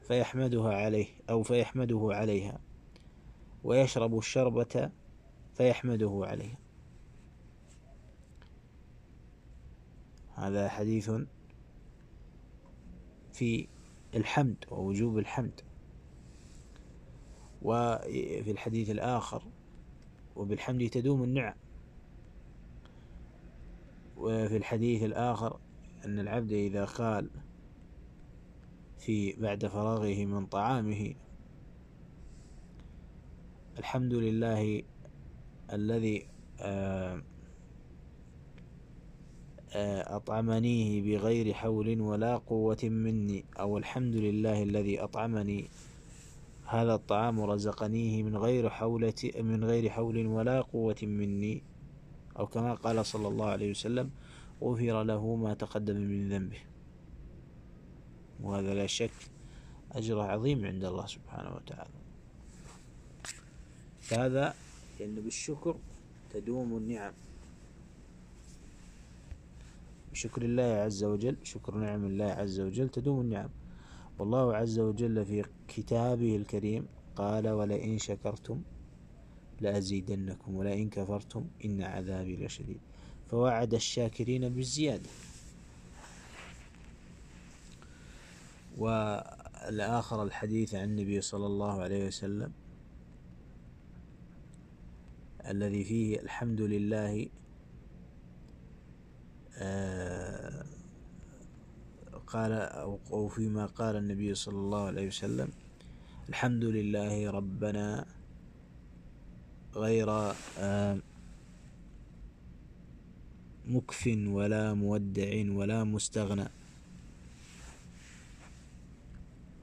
فيحمدها 0.00 0.74
عليه 0.74 1.06
أو 1.30 1.42
فيحمده 1.42 2.08
عليها. 2.12 2.60
ويشرب 3.64 4.18
الشربة 4.18 4.90
فيحمده 5.54 6.20
عليها. 6.24 6.58
هذا 10.34 10.68
حديث 10.68 11.10
في 13.32 13.68
الحمد 14.14 14.64
ووجوب 14.70 15.18
الحمد. 15.18 15.60
وفي 17.62 18.50
الحديث 18.50 18.90
الآخر 18.90 19.42
وبالحمد 20.36 20.88
تدوم 20.90 21.22
النعم. 21.22 21.54
وفي 24.16 24.56
الحديث 24.56 25.02
الآخر 25.02 25.60
أن 26.06 26.18
العبد 26.18 26.52
إذا 26.52 26.84
قال 26.84 27.30
في 28.98 29.32
بعد 29.32 29.66
فراغه 29.66 30.24
من 30.24 30.46
طعامه 30.46 31.14
الحمد 33.78 34.14
لله 34.14 34.82
الذي 35.72 36.26
آه، 36.60 37.22
آه، 39.72 40.16
أطعمنيه 40.16 41.02
بغير 41.02 41.54
حول 41.54 42.00
ولا 42.00 42.36
قوة 42.36 42.78
مني 42.82 43.44
أو 43.60 43.78
الحمد 43.78 44.16
لله 44.16 44.62
الذي 44.62 45.00
أطعمني 45.00 45.68
هذا 46.66 46.94
الطعام 46.94 47.40
رزقنيه 47.40 48.22
من 48.22 48.36
غير 48.36 48.70
حولة 48.70 49.30
من 49.40 49.64
غير 49.64 49.90
حول 49.90 50.26
ولا 50.26 50.60
قوة 50.60 50.96
مني 51.02 51.62
أو 52.38 52.46
كما 52.46 52.74
قال 52.74 53.06
صلى 53.06 53.28
الله 53.28 53.46
عليه 53.46 53.70
وسلم 53.70 54.10
غفر 54.62 55.02
له 55.02 55.36
ما 55.36 55.54
تقدم 55.54 55.96
من 55.96 56.28
ذنبه. 56.28 56.60
وهذا 58.42 58.74
لا 58.74 58.86
شك 58.86 59.12
أجر 59.92 60.20
عظيم 60.20 60.66
عند 60.66 60.84
الله 60.84 61.06
سبحانه 61.06 61.54
وتعالى. 61.56 61.90
هذا 64.12 64.54
لأن 65.00 65.14
بالشكر 65.14 65.76
تدوم 66.30 66.76
النعم. 66.76 67.12
بشكر 70.12 70.42
الله 70.42 70.62
عز 70.62 71.04
وجل 71.04 71.36
شكر 71.42 71.74
نعم 71.74 72.04
الله 72.04 72.24
عز 72.24 72.60
وجل 72.60 72.88
تدوم 72.88 73.20
النعم. 73.20 73.50
والله 74.18 74.56
عز 74.56 74.78
وجل 74.78 75.24
في 75.24 75.44
كتابه 75.68 76.36
الكريم 76.36 76.86
قال 77.16 77.48
ولئن 77.48 77.98
شكرتم 77.98 78.62
لأزيدنكم 79.60 80.54
ولئن 80.54 80.90
كفرتم 80.90 81.44
إن 81.64 81.82
عذابي 81.82 82.36
لشديد. 82.36 82.80
فوعد 83.30 83.74
الشاكرين 83.74 84.48
بالزيادة. 84.48 85.10
والآخر 88.78 90.22
الحديث 90.22 90.74
عن 90.74 90.84
النبي 90.84 91.20
صلى 91.20 91.46
الله 91.46 91.82
عليه 91.82 92.06
وسلم 92.06 92.52
الذي 95.46 95.84
فيه 95.84 96.20
الحمد 96.20 96.60
لله 96.60 97.28
آه، 99.58 100.64
قال 102.26 102.52
أو 103.12 103.28
فيما 103.28 103.66
قال 103.66 103.96
النبي 103.96 104.34
صلى 104.34 104.58
الله 104.58 104.86
عليه 104.86 105.06
وسلم 105.06 105.48
الحمد 106.28 106.64
لله 106.64 107.30
ربنا 107.30 108.04
غير 109.74 110.10
آه، 110.58 110.98
مكف 113.66 114.06
ولا 114.26 114.74
مودع 114.74 115.52
ولا 115.52 115.84
مستغنى. 115.84 116.48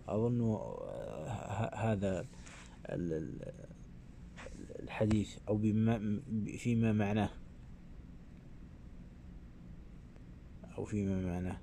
أظن 0.08 0.58
هذا 1.74 2.26
الحديث 4.84 5.38
أو 5.48 5.58
بما 5.58 6.20
فيما 6.58 6.92
معناه. 6.92 7.30
أو 10.78 10.86
فيما 10.86 11.22
معناه. 11.22 11.58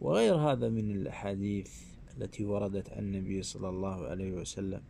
وغير 0.00 0.34
هذا 0.34 0.68
من 0.68 0.90
الأحاديث 0.90 1.72
التي 2.16 2.44
وردت 2.44 2.90
عن 2.90 2.98
النبي 2.98 3.42
صلى 3.42 3.68
الله 3.68 4.06
عليه 4.06 4.32
وسلم. 4.32 4.82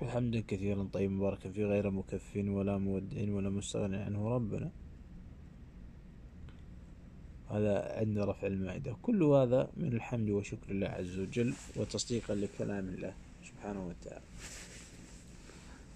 حمدا 0.00 0.40
كثيرا 0.48 0.88
طيب 0.92 1.10
مباركا 1.10 1.50
في 1.50 1.64
غير 1.64 1.90
مكف 1.90 2.36
ولا 2.36 2.78
مودع 2.78 3.32
ولا 3.34 3.50
مستغنى 3.50 3.96
عنه 3.96 4.28
ربنا. 4.28 4.70
هذا 7.50 7.98
عند 7.98 8.18
رفع 8.18 8.46
المائدة. 8.46 8.96
كل 9.02 9.22
هذا 9.22 9.70
من 9.76 9.92
الحمد 9.92 10.30
وشكر 10.30 10.70
الله 10.70 10.88
عز 10.88 11.18
وجل 11.18 11.54
وتصديقا 11.76 12.34
لكلام 12.34 12.88
الله 12.88 13.12
سبحانه 13.44 13.86
وتعالى. 13.86 14.24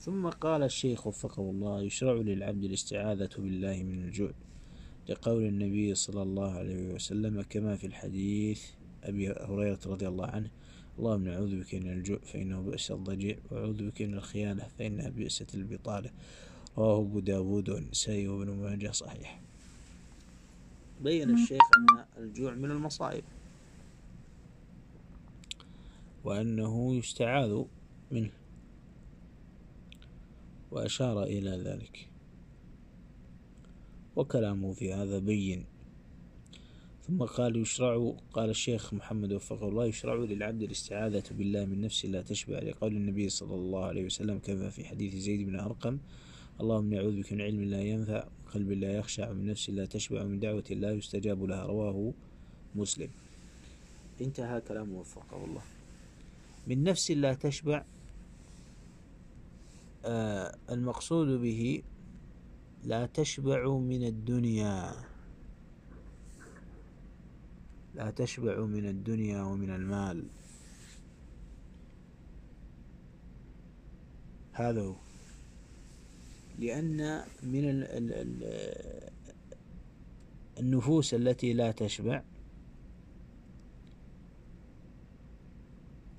ثم 0.00 0.28
قال 0.28 0.62
الشيخ 0.62 1.06
وفقه 1.06 1.42
الله 1.42 1.82
يشرع 1.82 2.12
للعبد 2.12 2.64
الاستعاذة 2.64 3.30
بالله 3.38 3.82
من 3.82 4.04
الجوع 4.04 4.30
لقول 5.08 5.42
النبي 5.42 5.94
صلى 5.94 6.22
الله 6.22 6.50
عليه 6.52 6.94
وسلم 6.94 7.42
كما 7.50 7.76
في 7.76 7.86
الحديث 7.86 8.62
أبي 9.04 9.30
هريرة 9.30 9.78
رضي 9.86 10.08
الله 10.08 10.26
عنه 10.26 10.50
اللهم 10.98 11.24
نعوذ 11.24 11.60
بك 11.60 11.74
من 11.74 11.92
الجوع 11.92 12.18
فإنه 12.18 12.60
بئس 12.60 12.90
الضجيع 12.90 13.38
وأعوذ 13.50 13.90
بك 13.90 14.02
من 14.02 14.14
الخيانة 14.14 14.68
فإنها 14.78 15.08
بئست 15.08 15.54
البطالة. 15.54 16.10
رواه 16.78 17.00
أبو 17.00 17.20
داود 17.20 17.68
والنسائي 17.68 18.28
وابن 18.28 18.50
ماجه 18.50 18.90
صحيح. 18.90 19.40
بين 21.00 21.30
الشيخ 21.30 21.60
أن 21.78 22.04
الجوع 22.22 22.54
من 22.54 22.70
المصائب. 22.70 23.24
وأنه 26.24 26.94
يستعاذ 26.94 27.64
منه. 28.10 28.30
وأشار 30.70 31.22
إلى 31.22 31.50
ذلك. 31.50 32.08
وكلامه 34.16 34.72
في 34.72 34.92
هذا 34.92 35.18
بين. 35.18 35.71
ثم 37.06 37.22
قال 37.22 37.56
يشرع 37.56 38.14
قال 38.32 38.50
الشيخ 38.50 38.94
محمد 38.94 39.32
وفقه 39.32 39.68
الله 39.68 39.86
يشرع 39.86 40.14
للعبد 40.14 40.62
الاستعاذة 40.62 41.22
بالله 41.30 41.64
من 41.64 41.80
نفس 41.80 42.06
لا 42.06 42.22
تشبع 42.22 42.58
لقول 42.58 42.96
النبي 42.96 43.28
صلى 43.28 43.54
الله 43.54 43.84
عليه 43.84 44.04
وسلم 44.04 44.38
كما 44.38 44.70
في 44.70 44.84
حديث 44.84 45.14
زيد 45.14 45.46
بن 45.46 45.60
أرقم 45.60 45.98
اللهم 46.60 46.94
نعوذ 46.94 47.16
بك 47.20 47.32
من 47.32 47.40
علم 47.40 47.62
لا 47.62 47.82
ينفع 47.82 48.24
وقلب 48.46 48.70
لا 48.72 48.92
يخشع 48.92 49.30
ومن 49.30 49.46
نفس 49.46 49.70
لا 49.70 49.86
تشبع 49.86 50.22
ومن 50.22 50.40
دعوة 50.40 50.64
لا 50.70 50.92
يستجاب 50.92 51.44
لها. 51.44 51.66
رواه 51.66 52.12
مسلم. 52.74 53.10
انتهى 54.20 54.60
كلامه 54.60 55.00
وفقه 55.00 55.44
الله. 55.44 55.62
من 56.66 56.84
نفس 56.84 57.10
لا 57.10 57.34
تشبع 57.34 57.84
آه 60.04 60.54
المقصود 60.70 61.40
به 61.40 61.82
لا 62.84 63.06
تشبع 63.06 63.68
من 63.68 64.06
الدنيا. 64.06 65.11
لا 67.94 68.10
تشبع 68.10 68.60
من 68.60 68.86
الدنيا 68.86 69.42
ومن 69.42 69.70
المال. 69.70 70.24
هذا 74.52 74.80
هو. 74.80 74.94
لأن 76.58 77.24
من 77.42 77.64
النفوس 80.58 81.14
التي 81.14 81.52
لا 81.52 81.70
تشبع 81.72 82.22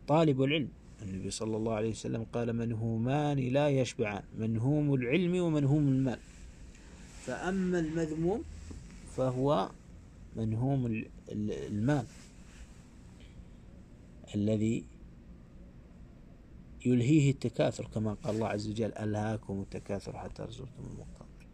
طالب 0.07 0.41
العلم. 0.41 0.69
النبي 1.01 1.31
صلى 1.31 1.57
الله 1.57 1.73
عليه 1.73 1.89
وسلم 1.89 2.23
قال 2.23 2.53
منهومان 2.53 3.37
لا 3.37 3.69
يشبعان 3.69 4.23
منهوم 4.37 4.93
العلم 4.93 5.43
ومنهوم 5.43 5.87
المال. 5.87 6.19
فأما 7.25 7.79
المذموم 7.79 8.43
فهو 9.15 9.71
منهوم 10.35 11.05
المال 11.31 12.05
الذي 14.35 14.83
يلهيه 16.85 17.31
التكاثر 17.31 17.87
كما 17.87 18.13
قال 18.13 18.35
الله 18.35 18.47
عز 18.47 18.69
وجل 18.69 18.93
ألهاكم 18.93 19.61
التكاثر 19.61 20.17
حتى 20.17 20.43
رزقتم 20.43 20.83
المقتدر 20.83 21.47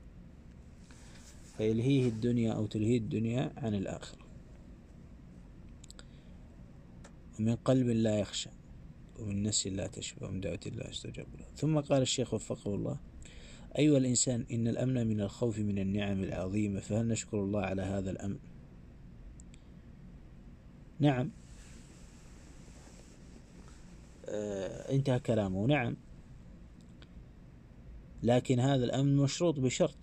فيلهيه 1.58 2.08
الدنيا 2.08 2.54
أو 2.54 2.66
تلهيه 2.66 2.98
الدنيا 2.98 3.54
عن 3.58 3.76
الآخرة. 3.76 4.20
ومن 7.40 7.56
قلب 7.56 7.88
لا 7.88 8.20
يخشى 8.20 8.50
ومن 9.20 9.44
نفس 9.44 9.68
لا 9.68 9.88
تشبع 9.88 10.28
ومن 10.28 10.42
دعوة 10.42 10.60
لا 10.76 10.90
يستجاب 10.90 11.28
له. 11.40 11.46
ثم 11.56 11.80
قال 11.80 12.02
الشيخ 12.02 12.34
وفقه 12.34 12.76
الله 12.76 12.98
أيها 13.78 13.98
الإنسان 13.98 14.46
إن 14.52 14.68
الأمن 14.68 15.08
من 15.08 15.22
الخوف 15.22 15.60
من 15.60 15.80
النعم 15.80 16.24
العظيمة 16.24 16.80
فهل 16.80 17.08
نشكر 17.08 17.44
الله 17.44 17.62
على 17.62 17.82
هذا 17.82 18.12
الأمن؟ 18.12 18.40
نعم. 21.00 21.30
آه 24.26 24.92
انتهى 24.92 25.20
كلامه. 25.20 25.68
نعم. 25.68 25.96
لكن 28.24 28.60
هذا 28.60 28.86
الأمن 28.86 29.18
مشروط 29.18 29.60
بشرط. 29.60 29.98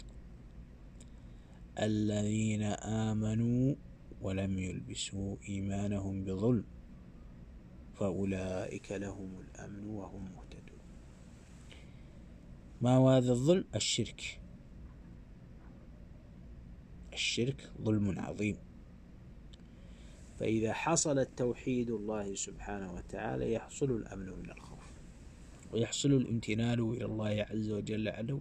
الذين 1.78 2.62
آمنوا 2.62 3.74
ولم 4.22 4.59
يلبسوا 4.59 5.37
إيمانهم 5.48 6.24
بظلم 6.24 6.64
فأولئك 7.94 8.92
لهم 8.92 9.40
الأمن 9.40 9.85
وهم 9.85 10.22
مهتدون. 10.37 10.78
ما 12.80 12.96
هو 12.96 13.11
هذا 13.11 13.32
الظلم؟ 13.32 13.64
الشرك. 13.74 14.40
الشرك 17.12 17.70
ظلم 17.82 18.18
عظيم. 18.20 18.56
فإذا 20.38 20.72
حصل 20.72 21.18
التوحيد 21.18 21.90
الله 21.90 22.35
سبحانه 22.35 22.94
وتعالى 22.94 23.53
يحصل 23.53 23.90
الأمن 23.90 24.27
من 24.27 24.51
الخوف. 24.51 24.87
ويحصل 25.72 26.12
الامتنان 26.12 26.81
إلى 26.90 27.05
الله 27.05 27.46
عز 27.51 27.70
وجل 27.70 28.09
عنه 28.09 28.40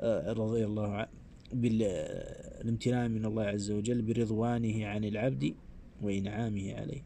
آه، 0.00 0.32
رضي 0.32 0.64
الله 0.64 0.92
عنه 0.94 1.08
بالامتنان 1.52 3.10
من 3.10 3.24
الله 3.24 3.42
عز 3.42 3.70
وجل 3.70 4.02
برضوانه 4.02 4.86
عن 4.86 5.04
العبد 5.04 5.54
وإنعامه 6.02 6.74
عليه. 6.74 7.02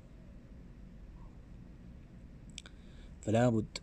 فلا 3.21 3.49
بد 3.49 3.79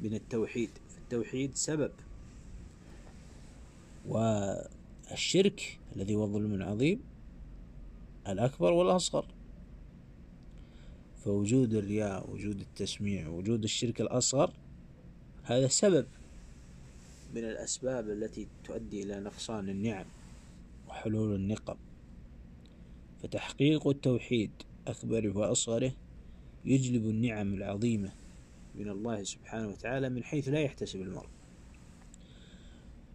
من 0.00 0.14
التوحيد. 0.14 0.70
فالتوحيد 0.88 1.54
سبب. 1.54 1.92
والشرك 4.06 5.78
الذي 5.96 6.14
هو 6.14 6.24
الظلم 6.24 6.54
العظيم 6.54 7.00
الأكبر 8.28 8.72
والأصغر. 8.72 9.26
فوجود 11.24 11.74
الرياء 11.74 12.30
وجود 12.30 12.60
التسميع 12.60 13.28
وجود 13.28 13.64
الشرك 13.64 14.00
الأصغر 14.00 14.52
هذا 15.42 15.68
سبب 15.68 16.06
من 17.34 17.44
الأسباب 17.44 18.10
التي 18.10 18.46
تؤدي 18.64 19.02
إلى 19.02 19.20
نقصان 19.20 19.68
النعم 19.68 20.04
وحلول 20.88 21.34
النقم. 21.34 21.76
فتحقيق 23.22 23.88
التوحيد 23.88 24.50
أكبره 24.86 25.36
وأصغره 25.36 25.92
يجلب 26.64 27.06
النعم 27.06 27.54
العظيمة 27.54 28.12
من 28.74 28.88
الله 28.88 29.22
سبحانه 29.22 29.68
وتعالى 29.68 30.08
من 30.08 30.24
حيث 30.24 30.48
لا 30.48 30.60
يحتسب 30.60 31.00
المرء. 31.00 31.28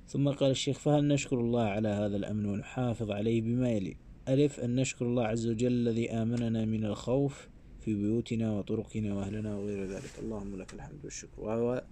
ثم 0.08 0.30
قال 0.30 0.52
الشيخ 0.52 0.80
فهل 0.80 1.08
نشكر 1.08 1.40
الله 1.40 1.64
على 1.64 1.88
هذا 1.88 2.18
الأمن 2.18 2.46
ونحافظ 2.46 3.12
عليه 3.12 3.42
بما 3.42 3.70
يلي؟ 3.70 3.98
ألف 4.28 4.60
أن 4.60 4.76
نشكر 4.76 5.06
الله 5.06 5.26
عز 5.28 5.48
وجل 5.48 5.74
الذي 5.74 6.12
آمننا 6.12 6.66
من 6.66 6.86
الخوف 6.86 7.48
في 7.86 7.94
بيوتنا 7.94 8.52
وطرقنا 8.52 9.14
وأهلنا 9.14 9.56
وغير 9.56 9.86
ذلك. 9.86 10.20
اللهم 10.20 10.56
لك 10.56 10.74
الحمد 10.74 11.00
والشكر. 11.04 11.42
وهو 11.42 11.84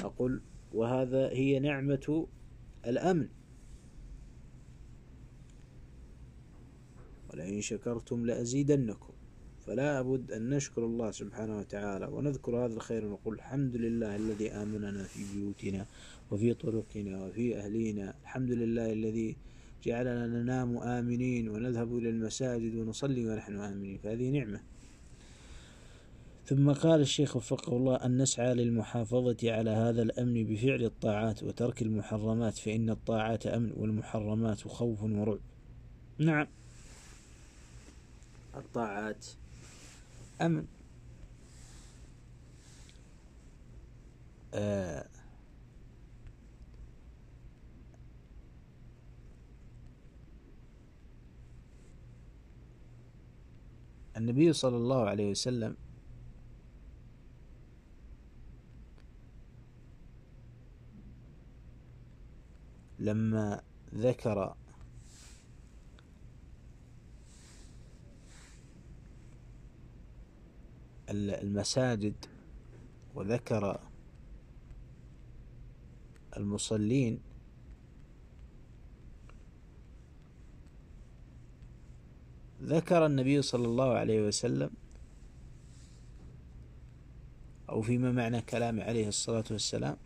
أقول 0.00 0.40
وهذا 0.72 1.28
هي 1.28 1.58
نعمة 1.58 2.26
الأمن. 2.86 3.28
ولئن 7.30 7.60
شكرتم 7.60 8.26
لأزيدنكم. 8.26 9.12
فلا 9.66 10.02
بد 10.02 10.32
أن 10.32 10.50
نشكر 10.50 10.84
الله 10.84 11.10
سبحانه 11.10 11.58
وتعالى 11.58 12.06
ونذكر 12.06 12.56
هذا 12.56 12.74
الخير 12.74 13.04
ونقول 13.04 13.34
الحمد 13.34 13.76
لله 13.76 14.16
الذي 14.16 14.50
آمننا 14.50 15.04
في 15.04 15.20
بيوتنا 15.34 15.86
وفي 16.30 16.54
طرقنا 16.54 17.24
وفي 17.24 17.58
أهلينا. 17.58 18.14
الحمد 18.22 18.50
لله 18.50 18.92
الذي 18.92 19.36
جعلنا 19.82 20.26
ننام 20.26 20.76
آمنين 20.78 21.48
ونذهب 21.48 21.98
إلى 21.98 22.10
المساجد 22.10 22.74
ونصلي 22.74 23.26
ونحن 23.28 23.56
آمنين. 23.56 23.98
فهذه 23.98 24.30
نعمة. 24.30 24.75
ثم 26.46 26.72
قال 26.72 27.00
الشيخ 27.00 27.36
وفقه 27.36 27.76
الله 27.76 27.96
أن 27.96 28.22
نسعى 28.22 28.54
للمحافظة 28.54 29.36
على 29.44 29.70
هذا 29.70 30.02
الأمن 30.02 30.44
بفعل 30.44 30.84
الطاعات 30.84 31.42
وترك 31.42 31.82
المحرمات 31.82 32.58
فإن 32.58 32.90
الطاعات 32.90 33.46
أمن 33.46 33.72
والمحرمات 33.76 34.68
خوف 34.68 35.02
ورعب. 35.02 35.38
نعم. 36.18 36.46
الطاعات 38.56 39.26
أمن. 40.40 40.64
آه. 44.54 45.06
النبي 54.16 54.52
صلى 54.52 54.76
الله 54.76 55.04
عليه 55.04 55.30
وسلم 55.30 55.76
لما 63.06 63.62
ذكر 63.94 64.54
المساجد 71.10 72.14
وذكر 73.14 73.80
المصلين 76.36 77.20
ذكر 82.62 83.06
النبي 83.06 83.42
صلى 83.42 83.64
الله 83.66 83.92
عليه 83.92 84.26
وسلم 84.26 84.70
أو 87.68 87.82
فيما 87.82 88.12
معنى 88.12 88.40
كلامه 88.40 88.82
عليه 88.82 89.08
الصلاة 89.08 89.44
والسلام 89.50 89.96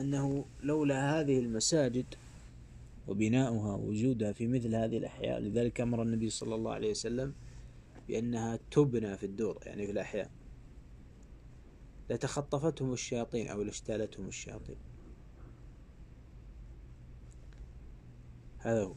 أنه 0.00 0.44
لولا 0.62 1.20
هذه 1.20 1.38
المساجد 1.38 2.06
وبناؤها 3.08 3.74
ووجودها 3.74 4.32
في 4.32 4.46
مثل 4.46 4.74
هذه 4.74 4.98
الأحياء 4.98 5.40
لذلك 5.40 5.80
أمر 5.80 6.02
النبي 6.02 6.30
صلى 6.30 6.54
الله 6.54 6.72
عليه 6.72 6.90
وسلم 6.90 7.34
بأنها 8.08 8.58
تبنى 8.70 9.16
في 9.16 9.26
الدور 9.26 9.58
يعني 9.66 9.86
في 9.86 9.92
الأحياء. 9.92 10.30
لتخطفتهم 12.10 12.92
الشياطين 12.92 13.48
أو 13.48 13.62
لاجتالتهم 13.62 14.28
الشياطين. 14.28 14.76
هذا 18.58 18.82
هو. 18.82 18.94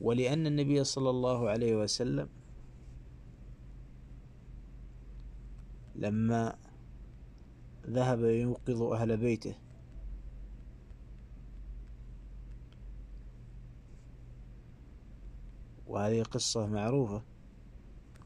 ولأن 0.00 0.46
النبي 0.46 0.84
صلى 0.84 1.10
الله 1.10 1.48
عليه 1.48 1.76
وسلم 1.76 2.28
لما 5.96 6.56
ذهب 7.86 8.20
يوقظ 8.24 8.82
أهل 8.82 9.16
بيته 9.16 9.54
وهذه 15.90 16.22
قصة 16.22 16.66
معروفة. 16.66 17.22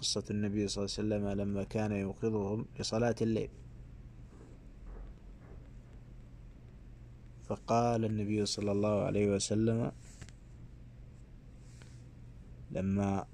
قصة 0.01 0.25
النبي 0.31 0.69
صلى 0.69 0.85
الله 0.85 0.93
عليه 0.93 1.01
وسلم 1.01 1.25
لما 1.41 1.63
كان 1.65 1.93
يوقظهم 1.93 2.67
لصلاة 2.79 3.17
الليل. 3.25 3.51
فقال 7.49 8.05
النبي 8.05 8.47
صلى 8.47 8.73
الله 8.73 8.97
عليه 9.05 9.27
وسلم 9.37 9.93
لما 12.73 13.25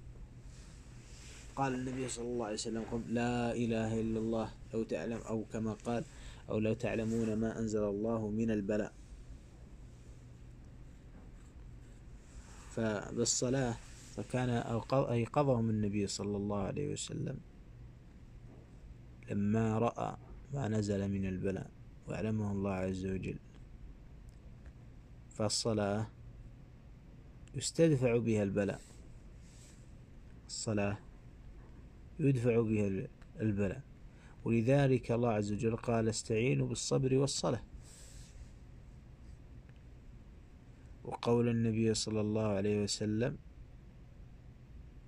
قال 1.57 1.75
النبي 1.75 2.09
صلى 2.09 2.27
الله 2.27 2.45
عليه 2.47 2.55
وسلم 2.55 2.83
قم 2.91 3.03
لا 3.11 3.55
إله 3.55 4.01
إلا 4.01 4.19
الله 4.19 4.49
لو 4.75 4.83
تعلم 4.83 5.21
أو 5.31 5.45
كما 5.53 5.73
قال 5.87 6.03
أو 6.51 6.59
لو 6.59 6.75
تعلمون 6.75 7.35
ما 7.35 7.59
أنزل 7.59 7.85
الله 7.85 8.21
من 8.29 8.51
البلاء. 8.51 8.93
فبالصلاة 12.75 13.90
فكان 14.11 14.49
أيقظهم 14.93 15.71
النبي 15.71 16.07
صلى 16.07 16.37
الله 16.37 16.63
عليه 16.63 16.93
وسلم 16.93 17.39
لما 19.31 19.79
رأى 19.79 20.17
ما 20.55 20.69
نزل 20.69 21.09
من 21.09 21.27
البلاء 21.27 21.71
وأعلمه 22.09 22.53
الله 22.53 22.71
عز 22.71 23.07
وجل. 23.07 23.39
فالصلاة 25.29 26.07
يستدفع 27.55 28.17
بها 28.17 28.43
البلاء. 28.43 28.81
الصلاة 30.47 30.99
يدفع 32.19 32.61
بها 32.61 33.09
البلاء. 33.41 33.83
ولذلك 34.45 35.13
الله 35.13 35.29
عز 35.29 35.53
وجل 35.53 35.77
قال 35.77 36.09
استعينوا 36.09 36.67
بالصبر 36.67 37.15
والصلاة. 37.15 37.63
وقول 41.05 41.49
النبي 41.49 41.95
صلى 41.95 42.21
الله 42.21 42.47
عليه 42.47 42.83
وسلم 42.83 43.39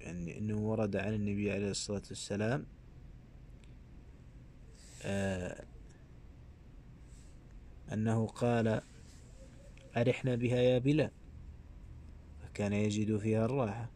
أنه 0.08 0.58
ورد 0.58 0.96
عن 0.96 1.14
النبي 1.14 1.52
عليه 1.52 1.70
الصلاة 1.70 2.02
والسلام 2.08 2.66
آه 5.02 5.64
أنه 7.92 8.26
قال 8.26 8.80
أرحنا 9.96 10.34
بها 10.34 10.56
يا 10.56 10.78
بلال 10.78 11.10
فكان 12.42 12.72
يجد 12.72 13.16
فيها 13.16 13.44
الراحة. 13.44 13.90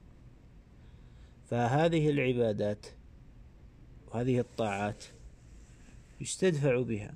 فهذه 1.51 2.11
العبادات 2.11 2.87
وهذه 4.07 4.41
الطاعات 4.41 5.05
يستدفع 6.21 6.83
بها. 6.83 7.15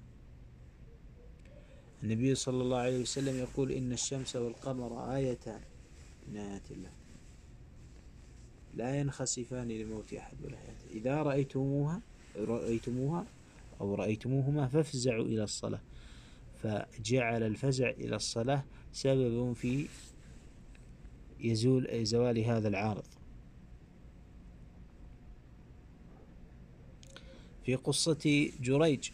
النبي 2.03 2.35
صلى 2.35 2.63
الله 2.63 2.79
عليه 2.79 3.01
وسلم 3.01 3.39
يقول 3.39 3.73
إن 3.73 3.93
الشمس 3.93 4.37
والقمر 4.37 5.15
آيتان. 5.15 5.61
من 6.29 6.37
آيات 6.37 6.71
الله 6.71 7.00
لا 8.81 9.01
ينخسفان 9.01 9.69
لموت 9.69 10.15
أحد 10.15 10.45
ولا 10.45 10.57
حياته 10.57 10.91
إذا 10.91 11.23
رأيتموها 11.23 12.01
رأيتموها 12.37 13.27
أو 13.81 13.95
رأيتموهما 13.95 14.69
فافزعوا 14.69 15.25
إلى 15.25 15.45
الصلاة. 15.45 15.81
فجعل 16.63 17.43
الفزع 17.43 17.91
إلى 17.91 18.17
الصلاة 18.17 18.65
سبب 18.93 19.53
في 19.53 19.87
يزول 21.41 22.05
زوال 22.07 22.39
هذا 22.39 22.69
العارض. 22.69 23.07
في 27.65 27.75
قصة 27.75 28.51
جريج. 28.61 29.11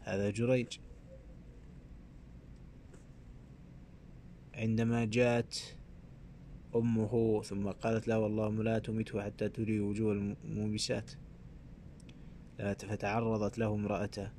هذا 0.00 0.30
جريج. 0.30 0.78
عندما 4.54 5.04
جاءت 5.04 5.75
أمه 6.78 7.42
ثم 7.42 7.70
قالت 7.70 8.08
له 8.08 8.26
اللهم 8.26 8.62
لا 8.62 8.78
تمته 8.78 9.22
حتى 9.22 9.48
تري 9.48 9.80
وجوه 9.80 10.12
الموبسات 10.12 11.10
فتعرضت 12.58 13.58
له 13.58 13.74
امرأته 13.74 14.30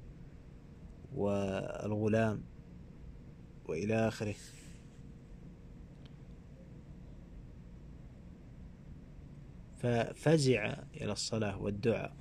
والغلام 1.16 2.44
وإلى 3.66 4.08
آخره. 4.08 4.36
ففزع 9.78 10.84
إلى 10.94 11.12
الصلاة 11.12 11.62
والدعاء 11.62 12.16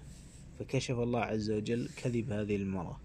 فكشف 0.59 0.99
الله 0.99 1.21
عز 1.21 1.51
وجل 1.51 1.89
كذب 1.89 2.33
هذه 2.33 2.57
المرأة. 2.57 3.01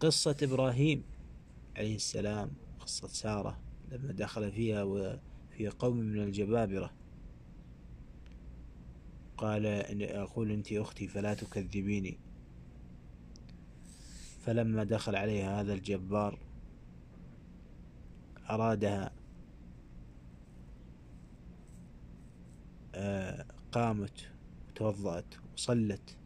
قصة 0.00 0.36
إبراهيم 0.42 1.04
عليه 1.76 1.94
السلام 1.94 2.50
قصة 2.80 3.08
سارة. 3.08 3.65
لما 3.92 4.12
دخل 4.12 4.52
فيها 4.52 4.82
وفي 4.82 5.68
قوم 5.78 5.96
من 5.96 6.22
الجبابرة. 6.22 6.90
قال 9.36 9.66
إن 9.66 10.02
أقول 10.02 10.50
أنت 10.50 10.72
أختي 10.72 11.08
فلا 11.08 11.34
تكذبيني. 11.34 12.18
فلما 14.40 14.84
دخل 14.84 15.16
عليها 15.16 15.60
هذا 15.60 15.74
الجبار 15.74 16.38
أرادها 18.50 19.12
آه، 22.94 23.46
قامت 23.72 24.30
وتوضأت 24.68 25.34
وصلت. 25.54 26.16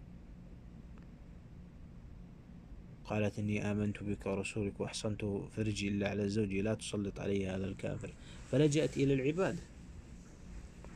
قالت 3.10 3.38
إني 3.38 3.70
آمنت 3.70 4.02
بك 4.02 4.26
ورسولك 4.26 4.80
وأحسنت 4.80 5.24
فرجي 5.56 5.88
إلا 5.88 6.08
على 6.08 6.28
زوجي 6.28 6.62
لا 6.62 6.74
تسلط 6.74 7.20
علي 7.20 7.48
هذا 7.48 7.66
الكافر. 7.66 8.12
فلجأت 8.50 8.96
إلى 8.96 9.14
العبادة 9.14 9.62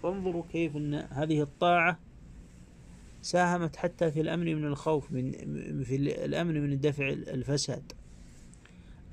فانظروا 0.03 0.45
كيف 0.53 0.77
أن 0.77 0.95
هذه 0.95 1.43
الطاعة 1.43 1.99
ساهمت 3.23 3.77
حتى 3.77 4.11
في 4.11 4.21
الأمن 4.21 4.57
من 4.57 4.65
الخوف 4.65 5.13
من 5.13 5.33
في 5.85 5.97
الأمن 5.97 6.61
من 6.61 6.81
دفع 6.81 7.09
الفساد. 7.09 7.93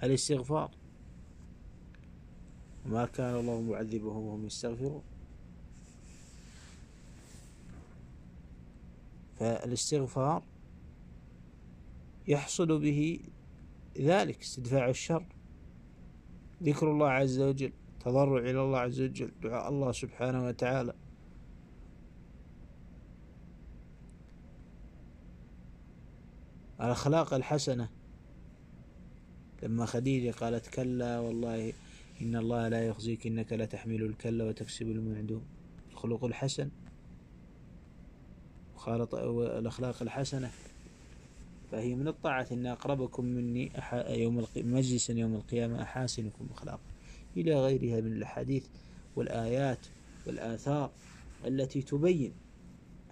الاستغفار. 0.04 0.72
ما 2.86 3.06
كان 3.06 3.36
الله 3.36 3.62
معذبهم 3.62 4.24
وهم 4.24 4.46
يستغفرون. 4.46 5.04
فالاستغفار 9.40 10.44
يحصل 12.28 12.80
به 12.80 13.20
ذلك 14.00 14.42
استدفاع 14.42 14.90
الشر. 14.90 15.26
ذكر 16.64 16.92
الله 16.92 17.10
عز 17.10 17.40
وجل 17.40 17.74
تضرع 18.00 18.40
إلى 18.40 18.62
الله 18.62 18.80
عز 18.80 19.02
وجل 19.02 19.32
دعاء 19.44 19.70
الله 19.70 19.92
سبحانه 19.92 20.46
وتعالى. 20.46 20.94
الأخلاق 26.82 27.34
الحسنة. 27.34 27.90
لما 29.64 29.86
خديجة 29.86 30.32
قالت 30.32 30.68
كلا 30.68 31.20
والله 31.20 31.74
إن 32.22 32.36
الله 32.36 32.68
لا 32.68 32.88
يخزيك 32.88 33.28
إنك 33.28 33.54
لا 33.54 33.66
تحمل 33.66 34.04
الكلا 34.04 34.44
وتكسب 34.44 34.88
المعدوم. 34.88 35.46
الخلق 35.92 36.26
الحسن. 36.26 36.70
وخالط 38.76 39.16
الأخلاق 39.16 40.02
الحسنة. 40.02 40.52
فهي 41.72 41.96
من 41.96 42.08
الطاعة 42.08 42.48
إن 42.52 42.66
أقربكم 42.66 43.26
مني 43.26 43.72
يوم 43.94 44.46
مجلسا 44.56 45.14
يوم 45.14 45.36
القيامة 45.36 45.82
أحاسنكم 45.82 46.48
أخلاقا. 46.54 46.80
إلى 47.38 47.56
غيرها 47.56 48.02
من 48.02 48.14
الأحاديث 48.14 48.66
والآيات 49.16 49.80
والآثار 50.28 50.92
التي 51.46 51.82
تبين 51.82 52.34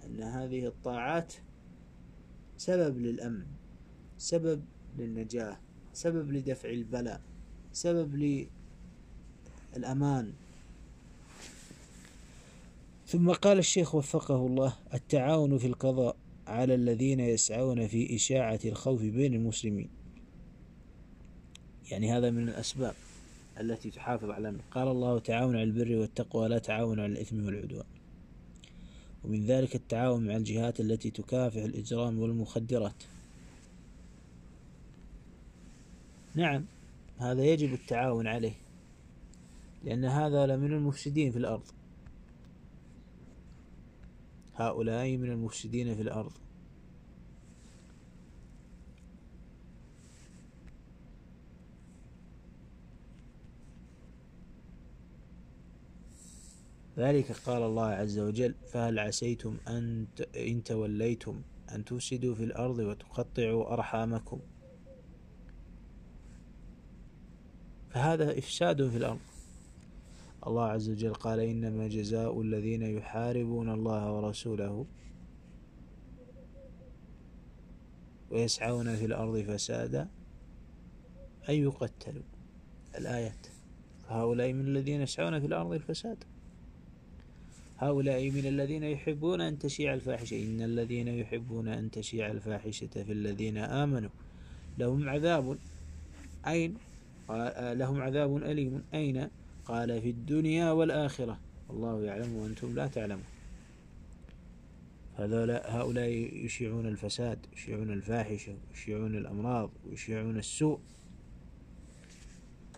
أن 0.06 0.22
هذه 0.22 0.66
الطاعات 0.66 1.34
سبب 2.56 2.98
للأمن 2.98 3.46
سبب 4.18 4.64
للنجاة 4.98 5.56
سبب 5.92 6.32
لدفع 6.32 6.70
البلاء 6.70 7.20
سبب 7.72 8.46
للأمان. 9.76 10.32
ثم 13.06 13.32
قال 13.32 13.58
الشيخ 13.58 13.94
وفقه 13.94 14.46
الله 14.46 14.76
التعاون 14.94 15.58
في 15.58 15.66
القضاء. 15.66 16.16
على 16.50 16.74
الذين 16.74 17.20
يسعون 17.20 17.86
في 17.86 18.16
إشاعة 18.16 18.60
الخوف 18.64 19.02
بين 19.02 19.34
المسلمين. 19.34 19.88
يعني 21.90 22.12
هذا 22.12 22.30
من 22.30 22.48
الأسباب 22.48 22.94
التي 23.60 23.90
تحافظ 23.90 24.30
على 24.30 24.56
قال 24.70 24.88
الله 24.88 25.18
تعاون 25.18 25.54
على 25.54 25.62
البر 25.62 25.96
والتقوى 25.96 26.48
لا 26.48 26.58
تعاون 26.58 27.00
على 27.00 27.12
الإثم 27.12 27.46
والعدوان. 27.46 27.84
ومن 29.24 29.46
ذلك 29.46 29.74
التعاون 29.74 30.26
مع 30.26 30.36
الجهات 30.36 30.80
التي 30.80 31.10
تكافح 31.10 31.62
الإجرام 31.62 32.18
والمخدرات. 32.18 33.02
نعم 36.34 36.64
هذا 37.18 37.44
يجب 37.44 37.72
التعاون 37.72 38.26
عليه 38.26 38.54
لأن 39.84 40.04
هذا 40.04 40.46
لمن 40.46 40.72
المفسدين 40.72 41.32
في 41.32 41.38
الأرض. 41.38 41.79
هؤلاء 44.60 45.16
من 45.16 45.30
المفسدين 45.30 45.94
في 45.94 46.02
الأرض. 46.02 46.32
ذلك 56.98 57.32
قال 57.32 57.62
الله 57.62 57.86
عز 57.86 58.18
وجل 58.18 58.54
فهل 58.72 58.98
عسيتم 58.98 59.56
أن 59.68 60.06
إن 60.36 60.62
توليتم 60.62 61.42
أن 61.74 61.84
تفسدوا 61.84 62.34
في 62.34 62.44
الأرض 62.44 62.78
وتقطعوا 62.78 63.72
أرحامكم؟ 63.72 64.40
فهذا 67.90 68.38
إفساد 68.38 68.88
في 68.88 68.96
الأرض. 68.96 69.29
الله 70.46 70.64
عز 70.64 70.90
وجل 70.90 71.14
قال 71.14 71.40
إنما 71.40 71.88
جزاء 71.88 72.40
الذين 72.40 72.82
يحاربون 72.82 73.70
الله 73.70 74.12
ورسوله 74.12 74.86
ويسعون 78.30 78.96
في 78.96 79.04
الأرض 79.04 79.40
فسادا 79.40 80.08
أن 81.48 81.54
يقتلوا. 81.54 82.22
الآيات 82.98 83.46
فهؤلاء 84.08 84.52
من 84.52 84.66
الذين 84.66 85.00
يسعون 85.00 85.40
في 85.40 85.46
الأرض 85.46 85.72
الفساد. 85.72 86.24
هؤلاء 87.78 88.30
من 88.30 88.46
الذين 88.46 88.82
يحبون 88.82 89.40
أن 89.40 89.58
تشيع 89.58 89.94
الفاحشة. 89.94 90.44
إن 90.44 90.62
الذين 90.62 91.08
يحبون 91.08 91.68
أن 91.68 91.90
تشيع 91.90 92.30
الفاحشة 92.30 92.86
في 92.86 93.12
الذين 93.12 93.58
آمنوا 93.58 94.10
لهم 94.78 95.08
عذاب 95.08 95.58
أين 96.46 96.74
لهم 97.58 98.02
عذاب 98.02 98.36
أليم. 98.36 98.82
أين؟ 98.94 99.28
قال 99.64 100.02
في 100.02 100.10
الدنيا 100.10 100.70
والآخرة. 100.70 101.40
والله 101.68 102.02
يعلم 102.04 102.36
وأنتم 102.36 102.74
لا 102.74 102.86
تعلمون. 102.86 103.24
هؤلاء 105.18 106.10
يشيعون 106.44 106.86
الفساد 106.86 107.38
يشيعون 107.52 107.92
الفاحشة 107.92 108.54
يشيعون 108.74 109.14
الأمراض 109.14 109.70
ويشيعون 109.86 110.38
السوء 110.38 110.78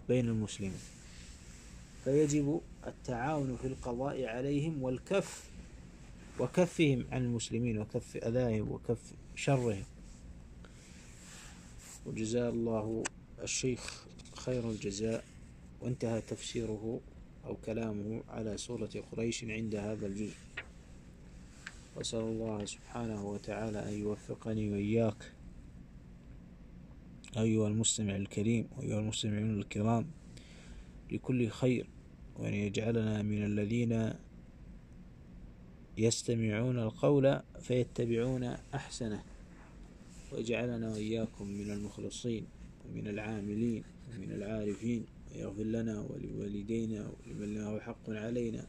بين 0.09 0.29
المسلمين. 0.29 0.81
فيجب 2.05 2.61
التعاون 2.87 3.57
في 3.57 3.66
القضاء 3.66 4.25
عليهم 4.25 4.83
والكف 4.83 5.51
وكفهم 6.40 7.07
عن 7.12 7.25
المسلمين 7.25 7.79
وكف 7.79 8.16
أذاهم 8.16 8.73
وكف 8.73 9.12
شرهم. 9.37 9.85
وجزاء 12.07 12.51
الله 12.51 13.05
الشيخ 13.42 14.05
خير 14.37 14.71
الجزاء. 14.71 15.25
وانتهى 15.83 16.21
تفسيره 16.21 17.01
أو 17.45 17.57
كلامه 17.57 18.23
على 18.29 18.57
سورة 18.57 18.90
قريش 19.12 19.45
عند 19.45 19.75
هذا 19.75 20.07
الجزء 20.07 20.37
وأسأل 21.97 22.21
الله 22.21 22.64
سبحانه 22.64 23.31
وتعالى 23.31 23.88
أن 23.88 23.92
يوفقني 23.92 24.71
وإياك 24.71 25.33
أيها 27.37 27.68
المستمع 27.68 28.16
الكريم 28.16 28.68
وأيها 28.77 28.99
المستمعون 28.99 29.59
الكرام 29.59 30.07
لكل 31.12 31.49
خير 31.49 31.87
وأن 32.37 32.55
يجعلنا 32.55 33.23
من 33.23 33.45
الذين 33.45 34.12
يستمعون 35.99 36.79
القول 36.79 37.40
فيتبعون 37.61 38.45
أحسنه 38.75 39.23
ويجعلنا 40.33 40.90
وإياكم 40.90 41.47
من 41.47 41.71
المخلصين 41.71 42.47
ومن 42.85 43.09
العاملين 43.09 43.85
ومن 44.11 44.33
العارفين. 44.33 45.05
ويغفر 45.35 45.62
لنا 45.62 46.01
ولوالدينا 46.01 47.11
ولمن 47.11 47.55
له 47.55 47.81
حق 47.81 48.11
علينا 48.11 48.66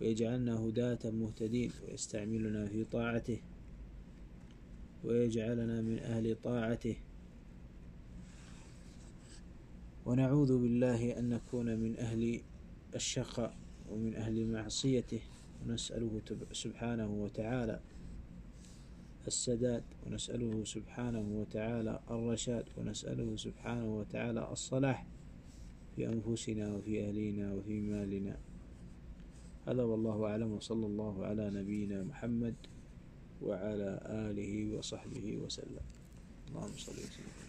ويجعلنا 0.00 0.54
هداة 0.60 1.10
مهتدين 1.10 1.70
ويستعملنا 1.88 2.66
في 2.66 2.84
طاعته 2.84 3.40
ويجعلنا 5.04 5.82
من 5.82 5.98
أهل 5.98 6.36
طاعته. 6.42 6.96
ونعوذ 10.06 10.58
بالله 10.58 11.18
أن 11.18 11.28
نكون 11.28 11.76
من 11.76 11.98
أهل 11.98 12.40
الشقاء 12.94 13.56
ومن 13.90 14.14
أهل 14.14 14.46
معصيته. 14.46 15.20
ونسأله 15.62 16.20
سبحانه 16.52 17.06
وتعالى 17.06 17.80
السداد. 19.26 19.84
ونسأله 20.06 20.64
سبحانه 20.64 21.24
وتعالى 21.40 22.00
الرشاد. 22.10 22.64
ونسأله 22.76 23.36
سبحانه 23.36 23.98
وتعالى 23.98 24.52
الصلاح. 24.52 25.06
في 25.96 26.08
أنفسنا 26.08 26.76
وفي 26.76 27.08
أهلنا 27.08 27.54
وفي 27.54 27.80
مالنا. 27.80 28.36
هذا 29.66 29.82
والله 29.82 30.26
أعلم 30.26 30.52
وصلى 30.52 30.86
الله 30.86 31.26
على 31.26 31.50
نبينا 31.50 32.02
محمد 32.04 32.54
وعلى 33.42 33.90
آله 34.30 34.78
وصحبه 34.78 35.36
وسلم. 35.36 35.84
اللهم 36.48 36.76
صل 36.76 36.92
وسلم. 36.92 37.41